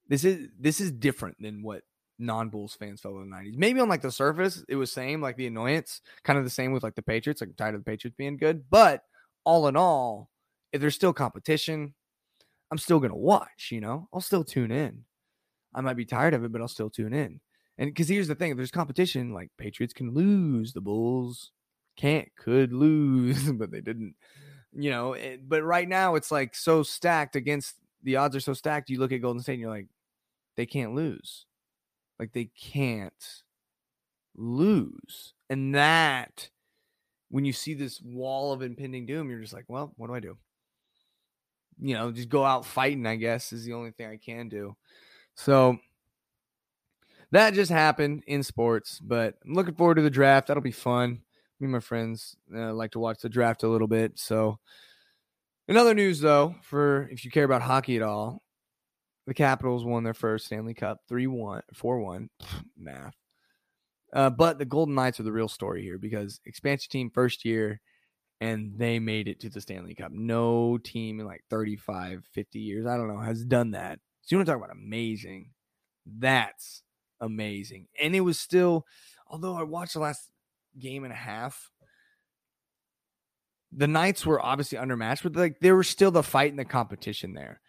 this 0.08 0.24
is 0.24 0.50
this 0.60 0.80
is 0.80 0.92
different 0.92 1.38
than 1.42 1.64
what 1.64 1.84
non-Bulls 2.20 2.76
fans 2.76 3.02
felt 3.02 3.16
in 3.16 3.30
the 3.30 3.36
90s. 3.36 3.58
Maybe 3.58 3.80
on 3.80 3.90
like 3.90 4.02
the 4.02 4.12
surface, 4.12 4.64
it 4.68 4.76
was 4.76 4.92
same, 4.92 5.22
like 5.22 5.38
the 5.38 5.48
annoyance, 5.48 6.02
kind 6.24 6.38
of 6.38 6.46
the 6.46 6.52
same 6.52 6.72
with 6.72 6.84
like 6.84 6.96
the 6.96 7.02
Patriots, 7.02 7.42
like 7.42 7.56
tired 7.56 7.76
of 7.76 7.82
the 7.82 7.90
Patriots 7.90 8.16
being 8.18 8.38
good. 8.38 8.64
But 8.70 9.04
all 9.44 9.68
in 9.68 9.76
all, 9.76 10.30
if 10.72 10.82
there's 10.82 10.96
still 10.96 11.14
competition, 11.14 11.94
I'm 12.72 12.78
still 12.78 13.00
gonna 13.00 13.16
watch, 13.16 13.70
you 13.72 13.82
know, 13.82 14.08
I'll 14.14 14.22
still 14.22 14.44
tune 14.44 14.72
in. 14.72 15.06
I 15.76 15.82
might 15.82 15.98
be 15.98 16.06
tired 16.06 16.34
of 16.34 16.44
it, 16.44 16.52
but 16.52 16.62
I'll 16.62 16.68
still 16.68 16.90
tune 16.90 17.14
in. 17.14 17.40
And 17.78 17.90
because 17.90 18.08
here's 18.08 18.28
the 18.28 18.36
thing, 18.36 18.52
if 18.52 18.58
there's 18.58 18.72
competition, 18.72 19.34
like 19.34 19.50
Patriots 19.58 19.94
can 19.94 20.14
lose, 20.14 20.74
the 20.74 20.82
Bulls 20.82 21.52
can't, 21.98 22.30
could 22.36 22.72
lose, 22.74 23.52
but 23.54 23.72
they 23.72 23.82
didn't 23.82 24.16
you 24.76 24.90
know, 24.90 25.14
it, 25.14 25.48
but 25.48 25.64
right 25.64 25.88
now 25.88 26.16
it's 26.16 26.32
like 26.32 26.56
so 26.56 26.84
stacked 26.84 27.36
against 27.36 27.76
the 28.02 28.18
odds 28.18 28.36
are 28.36 28.42
so 28.42 28.54
stacked. 28.54 28.90
You 28.90 29.00
look 29.00 29.12
at 29.12 29.22
Golden 29.22 29.42
State 29.42 29.54
and 29.54 29.62
you're 29.62 29.70
like, 29.70 29.88
they 30.58 30.66
can't 30.66 30.96
lose. 30.96 31.46
Like 32.24 32.32
they 32.32 32.50
can't 32.58 33.44
lose. 34.34 35.34
And 35.50 35.76
that, 35.76 36.50
when 37.28 37.44
you 37.44 37.52
see 37.52 37.74
this 37.74 38.02
wall 38.02 38.54
of 38.54 38.62
impending 38.62 39.06
doom, 39.06 39.30
you're 39.30 39.42
just 39.42 39.52
like, 39.52 39.66
well, 39.68 39.92
what 39.98 40.08
do 40.08 40.16
I 40.16 40.22
do? 40.22 40.38
You 41.82 41.96
know, 41.96 42.14
just 42.14 42.30
go 42.30 42.46
out 42.46 42.66
fighting, 42.66 43.06
I 43.06 43.18
guess, 43.18 43.52
is 43.52 43.66
the 43.66 43.74
only 43.74 43.92
thing 43.92 44.08
I 44.08 44.16
can 44.16 44.48
do. 44.48 44.78
So 45.36 45.80
that 47.32 47.56
just 47.56 47.70
happened 47.70 48.24
in 48.26 48.42
sports. 48.42 49.02
But 49.04 49.36
I'm 49.46 49.54
looking 49.54 49.76
forward 49.76 49.96
to 49.96 50.02
the 50.02 50.10
draft. 50.10 50.48
That'll 50.48 50.64
be 50.64 50.72
fun. 50.72 51.24
Me 51.60 51.66
and 51.66 51.74
my 51.74 51.82
friends 51.82 52.38
uh, 52.56 52.74
like 52.74 52.92
to 52.92 53.00
watch 53.00 53.20
the 53.20 53.28
draft 53.28 53.64
a 53.64 53.68
little 53.68 53.90
bit. 53.90 54.18
So, 54.18 54.60
in 55.68 55.76
other 55.76 55.94
news, 55.94 56.22
though, 56.22 56.56
for 56.62 57.10
if 57.12 57.26
you 57.26 57.32
care 57.32 57.44
about 57.44 57.64
hockey 57.64 57.98
at 57.98 58.02
all, 58.02 58.42
the 59.26 59.34
Capitals 59.34 59.86
won 59.86 60.04
their 60.04 60.14
first 60.14 60.46
Stanley 60.46 60.74
Cup 60.74 61.02
3 61.08 61.28
1, 61.28 61.62
4 61.74 62.00
1. 62.00 62.30
Math. 62.78 63.16
Uh, 64.14 64.30
but 64.30 64.60
the 64.60 64.66
Golden 64.66 64.96
Knights 64.96 65.20
are 65.20 65.24
the 65.24 65.32
real 65.32 65.48
story 65.48 65.82
here 65.82 65.98
because 65.98 66.40
expansion 66.46 66.90
team 66.92 67.10
first 67.10 67.46
year 67.46 67.82
and 68.40 68.78
they 68.78 69.00
made 69.00 69.28
it 69.28 69.40
to 69.40 69.50
the 69.50 69.62
Stanley 69.62 69.96
Cup. 69.96 70.12
No 70.12 70.78
team 70.78 71.20
in 71.20 71.26
like 71.26 71.44
35, 71.50 72.24
50 72.32 72.60
years, 72.60 72.86
I 72.86 72.98
don't 72.98 73.08
know, 73.08 73.20
has 73.20 73.44
done 73.44 73.72
that. 73.72 74.00
So 74.22 74.36
you 74.36 74.38
want 74.38 74.48
to 74.48 74.52
talk 74.52 74.64
about 74.64 74.76
amazing? 74.76 75.52
That's 76.06 76.84
amazing. 77.22 77.88
And 78.02 78.16
it 78.16 78.22
was 78.22 78.40
still, 78.40 78.86
although 79.28 79.56
I 79.56 79.64
watched 79.64 79.94
the 79.94 80.00
last 80.00 80.30
game 80.78 81.04
and 81.06 81.14
a 81.14 81.16
half, 81.16 81.72
the 83.72 83.88
Knights 83.88 84.26
were 84.26 84.44
obviously 84.44 84.78
undermatched, 84.78 85.24
but 85.24 85.36
like 85.36 85.60
there 85.60 85.76
was 85.76 85.88
still 85.88 86.12
the 86.12 86.22
fight 86.22 86.52
and 86.52 86.60
the 86.60 86.66
competition 86.66 87.34
there. 87.34 87.62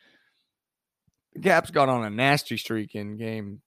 The 1.34 1.40
Caps 1.40 1.70
got 1.70 1.88
on 1.88 2.04
a 2.04 2.10
nasty 2.10 2.56
streak 2.56 2.94
in 2.94 3.16
game 3.16 3.60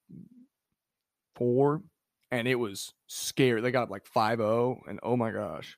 four, 1.36 1.82
and 2.32 2.48
it 2.48 2.56
was 2.56 2.94
scary. 3.08 3.62
They 3.62 3.72
got 3.72 3.92
like 3.92 4.06
5 4.06 4.40
0, 4.40 4.82
and 4.88 5.00
oh 5.04 5.18
my 5.18 5.32
gosh. 5.32 5.78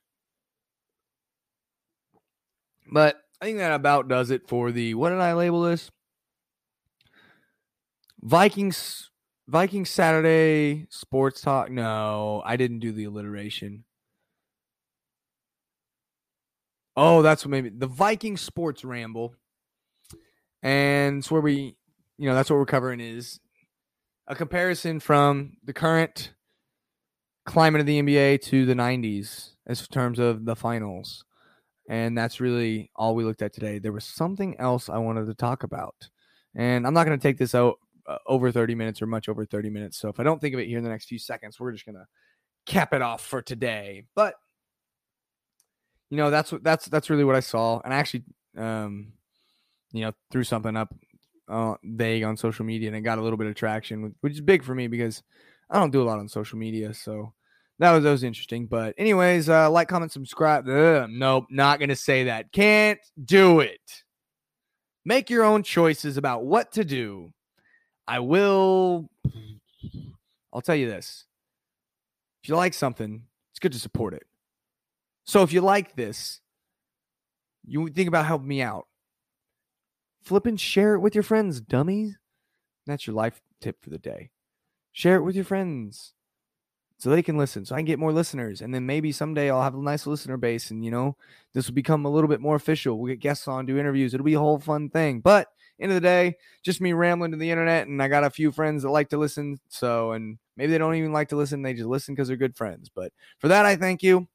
But 2.92 3.18
I 3.42 3.46
think 3.46 3.58
that 3.60 3.74
about 3.74 4.08
does 4.08 4.32
it 4.32 4.48
for 4.48 4.72
the 4.72 4.94
what 4.96 5.10
did 5.10 5.20
I 5.20 5.34
label 5.34 5.62
this? 5.62 5.92
Vikings 8.22 9.10
Vikings 9.48 9.90
Saturday 9.90 10.86
sports 10.92 11.42
talk. 11.42 11.72
No, 11.72 12.44
I 12.46 12.56
didn't 12.56 12.80
do 12.80 12.92
the 12.92 13.06
alliteration. 13.06 13.84
Oh, 16.96 17.24
that's 17.24 17.46
what 17.46 17.50
maybe 17.50 17.70
the 17.70 17.88
Viking 17.88 18.38
sports 18.38 18.84
ramble. 18.84 19.34
And 20.62 21.20
it's 21.20 21.32
where 21.32 21.42
we, 21.42 21.78
you 22.20 22.28
know, 22.28 22.36
that's 22.36 22.50
what 22.50 22.58
we're 22.58 22.66
covering 22.66 23.00
is 23.00 23.40
a 24.28 24.36
comparison 24.36 25.00
from 25.00 25.54
the 25.64 25.72
current 25.72 26.34
climate 27.46 27.80
of 27.80 27.88
the 27.88 28.02
NBA 28.02 28.42
to 28.42 28.66
the 28.66 28.74
90s 28.74 29.52
as 29.66 29.88
terms 29.88 30.20
of 30.20 30.44
the 30.44 30.56
finals. 30.56 31.24
And 31.90 32.18
that's 32.18 32.42
really 32.42 32.92
all 32.94 33.16
we 33.16 33.24
looked 33.24 33.42
at 33.42 33.54
today. 33.54 33.80
There 33.80 33.94
was 33.94 34.04
something 34.04 34.60
else 34.60 34.90
I 34.90 34.98
wanted 34.98 35.28
to 35.28 35.34
talk 35.34 35.64
about. 35.64 35.96
And 36.56 36.86
I'm 36.86 36.94
not 36.94 37.06
going 37.06 37.18
to 37.18 37.24
take 37.24 37.38
this 37.38 37.56
out 37.56 37.78
uh, 38.06 38.18
over 38.28 38.52
30 38.52 38.76
minutes 38.76 39.02
or 39.02 39.08
much 39.08 39.30
over 39.30 39.46
30 39.46 39.70
minutes. 39.70 39.98
So 39.98 40.10
if 40.10 40.20
I 40.20 40.24
don't 40.24 40.42
think 40.42 40.54
of 40.54 40.60
it 40.60 40.68
here 40.68 40.78
in 40.78 40.84
the 40.84 40.90
next 40.90 41.06
few 41.06 41.20
seconds, 41.20 41.58
we're 41.58 41.72
just 41.72 41.86
going 41.86 41.96
to 41.96 42.06
cap 42.66 42.94
it 42.94 43.02
off 43.02 43.26
for 43.26 43.42
today. 43.42 44.04
But 44.14 44.36
you 46.10 46.18
know, 46.18 46.32
that's 46.32 46.52
what 46.52 46.64
that's 46.64 46.88
that's 46.88 47.10
really 47.10 47.24
what 47.24 47.36
I 47.36 47.40
saw. 47.40 47.80
And 47.86 47.94
I 47.94 47.98
actually 47.98 48.24
um 48.58 49.14
you 49.92 50.02
know, 50.02 50.12
threw 50.32 50.44
something 50.44 50.76
up 50.76 50.94
uh, 51.50 51.76
vague 51.84 52.24
on 52.24 52.38
social 52.38 52.66
media 52.66 52.88
and 52.88 52.96
it 52.96 53.02
got 53.02 53.18
a 53.18 53.22
little 53.22 53.38
bit 53.38 53.48
of 53.48 53.56
traction, 53.56 54.16
which 54.22 54.34
is 54.34 54.42
big 54.42 54.64
for 54.64 54.76
me 54.76 54.88
because 54.88 55.24
I 55.70 55.80
don't 55.80 55.92
do 55.92 56.02
a 56.02 56.06
lot 56.06 56.20
on 56.20 56.30
social 56.30 56.58
media. 56.58 56.94
So 56.94 57.34
that 57.80 57.92
was 57.92 58.04
that 58.04 58.12
was 58.12 58.24
interesting. 58.24 58.68
But 58.68 58.94
anyways, 58.98 59.50
uh, 59.50 59.70
like, 59.70 59.88
comment, 59.88 60.12
subscribe. 60.12 60.68
Ugh, 60.68 61.10
nope, 61.10 61.46
not 61.50 61.80
gonna 61.80 61.96
say 61.96 62.26
that. 62.26 62.52
Can't 62.52 63.00
do 63.24 63.62
it. 63.62 64.04
Make 65.06 65.30
your 65.30 65.44
own 65.44 65.64
choices 65.64 66.18
about 66.18 66.46
what 66.46 66.74
to 66.74 66.86
do. 66.86 67.34
I 68.08 68.20
will. 68.20 69.10
I'll 70.54 70.62
tell 70.62 70.76
you 70.76 70.90
this: 70.90 71.26
if 72.44 72.50
you 72.50 72.56
like 72.56 72.74
something, 72.74 73.24
it's 73.52 73.60
good 73.60 73.74
to 73.74 73.80
support 73.80 74.14
it. 74.14 74.24
So 75.26 75.44
if 75.44 75.54
you 75.54 75.62
like 75.62 75.96
this, 75.96 76.42
you 77.66 77.88
think 77.90 78.08
about 78.08 78.26
helping 78.26 78.48
me 78.48 78.62
out. 78.62 78.88
Flip 80.22 80.46
and 80.46 80.60
share 80.60 80.94
it 80.94 81.00
with 81.00 81.16
your 81.16 81.24
friends, 81.24 81.62
dummies. 81.62 82.18
That's 82.86 83.08
your 83.08 83.16
life 83.16 83.42
tip 83.62 83.82
for 83.82 83.90
the 83.90 83.98
day. 83.98 84.32
Share 84.92 85.16
it 85.16 85.24
with 85.24 85.36
your 85.36 85.46
friends 85.46 86.14
so 86.98 87.10
they 87.10 87.24
can 87.24 87.38
listen, 87.38 87.66
so 87.66 87.76
I 87.76 87.80
can 87.80 87.86
get 87.86 88.00
more 88.00 88.12
listeners. 88.12 88.62
And 88.62 88.74
then 88.74 88.86
maybe 88.86 89.12
someday 89.14 89.50
I'll 89.50 89.62
have 89.62 89.76
a 89.76 89.82
nice 89.82 90.06
listener 90.06 90.36
base 90.36 90.70
and, 90.72 90.84
you 90.84 90.92
know, 90.92 91.16
this 91.54 91.68
will 91.68 91.74
become 91.74 92.06
a 92.06 92.10
little 92.10 92.28
bit 92.28 92.42
more 92.42 92.56
official. 92.56 93.00
We'll 93.00 93.14
get 93.14 93.22
guests 93.22 93.48
on, 93.48 93.66
do 93.66 93.80
interviews. 93.80 94.14
It'll 94.14 94.26
be 94.26 94.34
a 94.34 94.40
whole 94.40 94.60
fun 94.60 94.90
thing. 94.90 95.22
But 95.22 95.48
end 95.80 95.92
of 95.92 95.96
the 95.96 96.02
day, 96.02 96.36
just 96.62 96.82
me 96.82 96.92
rambling 96.92 97.32
to 97.32 97.38
the 97.38 97.50
internet. 97.50 97.88
And 97.88 98.04
I 98.04 98.10
got 98.10 98.26
a 98.26 98.30
few 98.30 98.52
friends 98.52 98.84
that 98.84 98.90
like 98.90 99.10
to 99.10 99.18
listen. 99.18 99.60
So, 99.70 100.12
and 100.12 100.38
maybe 100.58 100.74
they 100.74 100.78
don't 100.78 100.96
even 100.96 101.14
like 101.14 101.30
to 101.30 101.38
listen. 101.38 101.62
They 101.62 101.74
just 101.74 101.88
listen 101.88 102.14
because 102.16 102.28
they're 102.28 102.38
good 102.38 102.58
friends. 102.58 102.90
But 102.94 103.14
for 103.40 103.48
that, 103.48 103.66
I 103.66 103.78
thank 103.78 104.04
you. 104.04 104.28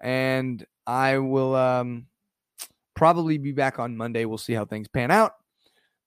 And 0.00 0.66
I 0.86 1.18
will 1.18 1.54
um, 1.54 2.06
probably 2.94 3.38
be 3.38 3.52
back 3.52 3.78
on 3.78 3.96
Monday. 3.96 4.24
We'll 4.24 4.38
see 4.38 4.52
how 4.52 4.64
things 4.64 4.88
pan 4.88 5.10
out. 5.10 5.32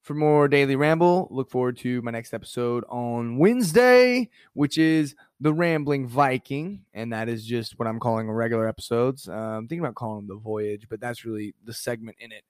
For 0.01 0.13
more 0.13 0.47
Daily 0.47 0.77
Ramble, 0.77 1.27
look 1.31 1.49
forward 1.51 1.75
to 1.79 2.01
my 2.01 2.11
next 2.11 2.33
episode 2.33 2.85
on 2.87 3.37
Wednesday, 3.37 4.29
which 4.53 4.77
is 4.77 5.15
The 5.41 5.53
Rambling 5.53 6.07
Viking. 6.07 6.85
And 6.93 7.11
that 7.11 7.27
is 7.27 7.45
just 7.45 7.77
what 7.77 7.89
I'm 7.89 7.99
calling 7.99 8.31
regular 8.31 8.69
episodes. 8.69 9.27
Uh, 9.27 9.33
I'm 9.33 9.67
thinking 9.67 9.83
about 9.83 9.95
calling 9.95 10.25
them 10.25 10.37
The 10.37 10.41
Voyage, 10.41 10.87
but 10.89 11.01
that's 11.01 11.25
really 11.25 11.55
the 11.65 11.73
segment 11.73 12.17
in 12.21 12.31
it. 12.31 12.43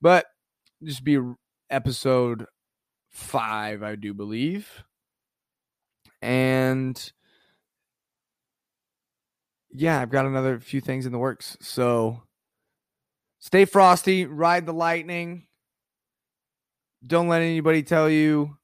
But 0.00 0.26
just 0.84 1.02
be 1.02 1.18
episode 1.70 2.46
five, 3.10 3.82
I 3.82 3.96
do 3.96 4.14
believe. 4.14 4.84
And 6.20 7.12
yeah, 9.72 10.00
I've 10.00 10.10
got 10.10 10.26
another 10.26 10.60
few 10.60 10.80
things 10.80 11.04
in 11.04 11.10
the 11.10 11.18
works. 11.18 11.56
So 11.60 12.22
stay 13.42 13.66
frosty, 13.66 14.24
ride 14.24 14.64
the 14.64 14.72
lightning 14.72 15.46
don't 17.06 17.28
let 17.28 17.42
anybody 17.42 17.82
tell 17.82 18.08
you 18.08 18.56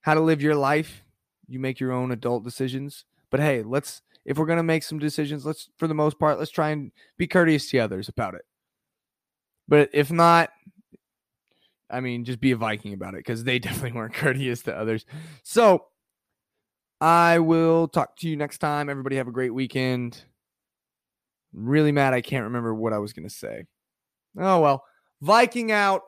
how 0.00 0.14
to 0.14 0.20
live 0.20 0.42
your 0.42 0.54
life. 0.54 1.04
You 1.48 1.58
make 1.58 1.78
your 1.78 1.92
own 1.92 2.10
adult 2.10 2.44
decisions. 2.44 3.04
But 3.30 3.40
hey, 3.40 3.62
let's 3.62 4.02
if 4.24 4.38
we're 4.38 4.46
gonna 4.46 4.62
make 4.62 4.82
some 4.82 4.98
decisions, 4.98 5.44
let's 5.44 5.68
for 5.76 5.86
the 5.86 5.94
most 5.94 6.18
part, 6.18 6.38
let's 6.38 6.50
try 6.50 6.70
and 6.70 6.90
be 7.16 7.26
courteous 7.26 7.70
to 7.70 7.78
others 7.78 8.08
about 8.08 8.34
it. 8.34 8.42
But 9.68 9.90
if 9.92 10.10
not, 10.10 10.50
I 11.90 12.00
mean, 12.00 12.24
just 12.24 12.40
be 12.40 12.52
a 12.52 12.56
Viking 12.56 12.92
about 12.92 13.14
it 13.14 13.18
because 13.18 13.44
they 13.44 13.58
definitely 13.60 13.92
weren't 13.92 14.14
courteous 14.14 14.62
to 14.62 14.76
others. 14.76 15.04
So 15.42 15.86
I 17.00 17.38
will 17.40 17.88
talk 17.88 18.16
to 18.18 18.28
you 18.28 18.36
next 18.36 18.58
time. 18.58 18.88
Everybody 18.88 19.16
have 19.16 19.28
a 19.28 19.32
great 19.32 19.52
weekend. 19.54 20.22
I'm 21.54 21.68
really 21.68 21.92
mad 21.92 22.14
I 22.14 22.20
can't 22.20 22.44
remember 22.44 22.74
what 22.74 22.92
I 22.92 22.98
was 22.98 23.12
gonna 23.12 23.30
say. 23.30 23.66
Oh 24.38 24.60
well. 24.60 24.84
Viking 25.20 25.72
out. 25.72 26.02